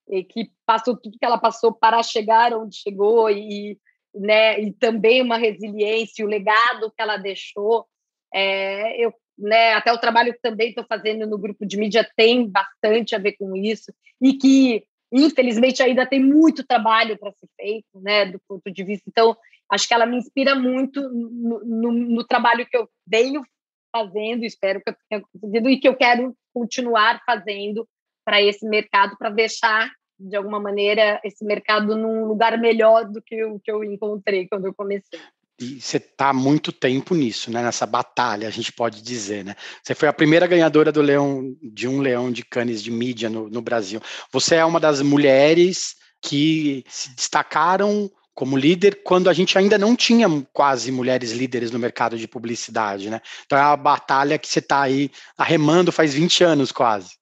e 0.10 0.24
que 0.24 0.52
passou 0.66 0.98
tudo 0.98 1.18
que 1.18 1.26
ela 1.26 1.38
passou 1.38 1.74
para 1.74 2.02
chegar 2.02 2.54
onde 2.54 2.78
chegou 2.78 3.30
e, 3.30 3.78
né, 4.14 4.60
e 4.60 4.74
também 4.74 5.22
uma 5.22 5.38
resiliência, 5.38 6.26
o 6.26 6.30
legado 6.30 6.92
que 6.92 7.02
ela 7.02 7.18
deixou. 7.18 7.86
É, 8.34 9.04
eu, 9.04 9.14
né, 9.38 9.74
até 9.74 9.94
o 9.94 10.00
trabalho 10.00 10.34
que 10.34 10.42
também 10.42 10.70
estou 10.70 10.86
fazendo 10.86 11.28
no 11.28 11.38
grupo 11.38 11.66
de 11.66 11.78
mídia 11.78 12.10
tem 12.16 12.48
bastante 12.48 13.16
a 13.16 13.20
ver 13.20 13.34
com 13.34 13.56
isso 13.56 13.94
e 14.22 14.34
que 14.34 14.84
infelizmente 15.12 15.82
ainda 15.82 16.06
tem 16.06 16.24
muito 16.24 16.66
trabalho 16.66 17.18
para 17.18 17.32
ser 17.32 17.48
feito, 17.56 18.00
né, 18.02 18.26
do 18.26 18.40
ponto 18.48 18.70
de 18.72 18.84
vista. 18.84 19.06
Então, 19.08 19.36
acho 19.72 19.88
que 19.88 19.94
ela 19.94 20.06
me 20.06 20.18
inspira 20.18 20.56
muito 20.56 21.02
no, 21.10 21.60
no, 21.64 21.92
no 21.92 22.28
trabalho 22.28 22.68
que 22.68 22.78
eu 22.78 22.88
venho 23.08 23.44
fazendo, 23.92 24.44
espero 24.44 24.82
que 24.82 24.90
eu 24.90 24.96
tenha 25.10 25.22
conseguido 25.22 25.70
e 25.70 25.80
que 25.80 25.88
eu 25.88 25.96
quero 25.96 26.36
continuar 26.54 27.22
fazendo 27.26 27.88
para 28.24 28.42
esse 28.42 28.68
mercado, 28.68 29.18
para 29.18 29.32
deixar 29.32 29.92
de 30.20 30.36
alguma 30.36 30.60
maneira, 30.60 31.20
esse 31.24 31.46
mercado 31.46 31.96
num 31.96 32.26
lugar 32.26 32.58
melhor 32.58 33.06
do 33.06 33.22
que 33.22 33.44
o 33.44 33.60
que 33.60 33.72
eu 33.72 33.84
encontrei 33.84 34.48
quando 34.48 34.66
eu 34.66 34.74
comecei. 34.74 35.20
E 35.60 35.82
você 35.82 35.98
está 35.98 36.30
há 36.30 36.34
muito 36.34 36.72
tempo 36.72 37.14
nisso, 37.14 37.52
né? 37.52 37.62
Nessa 37.62 37.86
batalha, 37.86 38.48
a 38.48 38.52
gente 38.52 38.72
pode 38.72 39.02
dizer, 39.02 39.44
né? 39.44 39.56
Você 39.84 39.94
foi 39.94 40.08
a 40.08 40.14
primeira 40.14 40.48
ganhadora 40.48 40.92
do 40.92 41.02
leão 41.02 41.54
de 41.62 41.88
um 41.88 42.00
leão 42.00 42.32
de 42.32 42.44
canes 42.44 42.82
de 42.82 42.90
mídia 42.90 43.30
no, 43.30 43.50
no 43.50 43.62
Brasil. 43.62 44.02
Você 44.32 44.56
é 44.56 44.64
uma 44.64 44.80
das 44.80 45.02
mulheres 45.02 45.96
que 46.22 46.84
se 46.88 47.14
destacaram 47.14 48.10
como 48.34 48.56
líder 48.56 49.02
quando 49.04 49.30
a 49.30 49.34
gente 49.34 49.58
ainda 49.58 49.78
não 49.78 49.98
tinha 49.98 50.28
quase 50.54 50.94
mulheres 50.94 51.32
líderes 51.32 51.72
no 51.72 51.80
mercado 51.80 52.18
de 52.18 52.26
publicidade, 52.26 53.10
né? 53.10 53.20
Então 53.46 53.58
é 53.58 53.62
uma 53.62 53.76
batalha 53.76 54.38
que 54.38 54.48
você 54.48 54.60
está 54.60 54.84
aí 54.84 55.12
arremando 55.38 55.92
faz 55.92 56.14
20 56.14 56.46
anos 56.46 56.72
quase. 56.72 57.19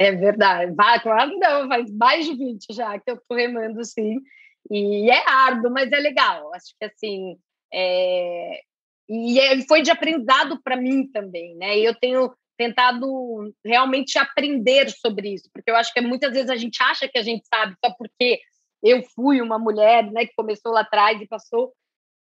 É 0.00 0.12
verdade. 0.12 0.72
Vai, 0.72 0.98
claro 0.98 1.38
não, 1.38 1.68
faz 1.68 1.92
mais 1.92 2.24
de 2.24 2.34
20 2.34 2.72
já 2.72 2.98
que 2.98 3.10
eu 3.10 3.16
estou 3.16 3.36
remando, 3.36 3.84
sim. 3.84 4.16
E 4.70 5.10
é 5.10 5.22
árduo, 5.28 5.70
mas 5.70 5.92
é 5.92 5.98
legal. 5.98 6.54
Acho 6.54 6.74
que 6.78 6.86
assim. 6.86 7.36
É... 7.72 8.60
E 9.10 9.38
é, 9.38 9.60
foi 9.66 9.82
de 9.82 9.90
aprendizado 9.90 10.58
para 10.62 10.76
mim 10.76 11.06
também, 11.12 11.54
né? 11.56 11.78
Eu 11.78 11.94
tenho 11.94 12.32
tentado 12.56 13.52
realmente 13.64 14.18
aprender 14.18 14.88
sobre 14.90 15.34
isso, 15.34 15.50
porque 15.52 15.70
eu 15.70 15.76
acho 15.76 15.92
que 15.92 16.00
muitas 16.00 16.32
vezes 16.32 16.48
a 16.48 16.56
gente 16.56 16.82
acha 16.82 17.08
que 17.08 17.18
a 17.18 17.22
gente 17.22 17.46
sabe 17.52 17.74
só 17.84 17.92
porque 17.98 18.40
eu 18.82 19.02
fui 19.14 19.42
uma 19.42 19.58
mulher, 19.58 20.10
né, 20.12 20.24
que 20.26 20.34
começou 20.34 20.72
lá 20.72 20.80
atrás 20.80 21.20
e 21.20 21.26
passou 21.26 21.72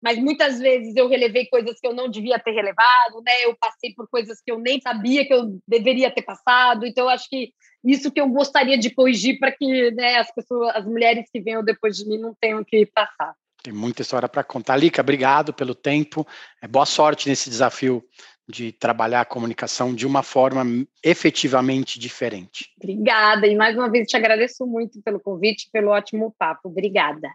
mas 0.05 0.19
muitas 0.19 0.59
vezes 0.59 0.95
eu 0.95 1.07
relevei 1.07 1.47
coisas 1.47 1.79
que 1.79 1.87
eu 1.87 1.91
não 1.91 2.07
devia 2.07 2.37
ter 2.37 2.51
relevado, 2.51 3.23
né? 3.25 3.31
Eu 3.43 3.57
passei 3.59 3.91
por 3.91 4.07
coisas 4.07 4.39
que 4.39 4.51
eu 4.51 4.59
nem 4.59 4.79
sabia 4.79 5.25
que 5.25 5.33
eu 5.33 5.59
deveria 5.67 6.11
ter 6.11 6.21
passado. 6.21 6.85
Então, 6.85 7.05
eu 7.05 7.09
acho 7.09 7.27
que 7.27 7.51
isso 7.83 8.11
que 8.11 8.21
eu 8.21 8.29
gostaria 8.29 8.77
de 8.77 8.91
corrigir 8.91 9.39
para 9.39 9.51
que 9.51 9.89
né, 9.93 10.17
as 10.17 10.31
pessoas, 10.31 10.75
as 10.75 10.85
mulheres 10.85 11.25
que 11.33 11.41
venham 11.41 11.63
depois 11.63 11.97
de 11.97 12.07
mim 12.07 12.19
não 12.19 12.35
tenham 12.39 12.63
que 12.63 12.85
passar. 12.85 13.33
Tem 13.63 13.73
muita 13.73 14.03
história 14.03 14.29
para 14.29 14.43
contar. 14.43 14.77
Lica, 14.77 15.01
obrigado 15.01 15.51
pelo 15.51 15.73
tempo. 15.73 16.23
É, 16.61 16.67
boa 16.67 16.85
sorte 16.85 17.27
nesse 17.27 17.49
desafio 17.49 18.03
de 18.47 18.71
trabalhar 18.73 19.21
a 19.21 19.25
comunicação 19.25 19.91
de 19.95 20.05
uma 20.05 20.21
forma 20.21 20.63
efetivamente 21.03 21.97
diferente. 21.97 22.69
Obrigada, 22.79 23.47
e 23.47 23.55
mais 23.55 23.75
uma 23.75 23.89
vez 23.89 24.07
te 24.07 24.15
agradeço 24.15 24.67
muito 24.67 25.01
pelo 25.01 25.19
convite, 25.19 25.67
pelo 25.73 25.89
ótimo 25.89 26.35
papo. 26.37 26.69
Obrigada. 26.69 27.27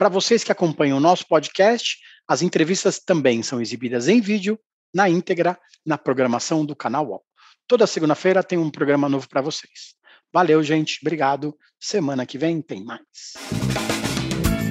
Para 0.00 0.08
vocês 0.08 0.42
que 0.42 0.50
acompanham 0.50 0.96
o 0.96 1.00
nosso 1.00 1.28
podcast, 1.28 1.98
as 2.30 2.42
entrevistas 2.42 3.00
também 3.00 3.42
são 3.42 3.60
exibidas 3.60 4.06
em 4.06 4.20
vídeo, 4.20 4.56
na 4.94 5.08
íntegra, 5.08 5.58
na 5.84 5.98
programação 5.98 6.64
do 6.64 6.76
canal 6.76 7.08
UOL. 7.08 7.24
Toda 7.66 7.88
segunda-feira 7.88 8.40
tem 8.40 8.56
um 8.56 8.70
programa 8.70 9.08
novo 9.08 9.28
para 9.28 9.42
vocês. 9.42 9.96
Valeu, 10.32 10.62
gente. 10.62 11.00
Obrigado. 11.02 11.58
Semana 11.80 12.24
que 12.24 12.38
vem 12.38 12.62
tem 12.62 12.84
mais. 12.84 13.79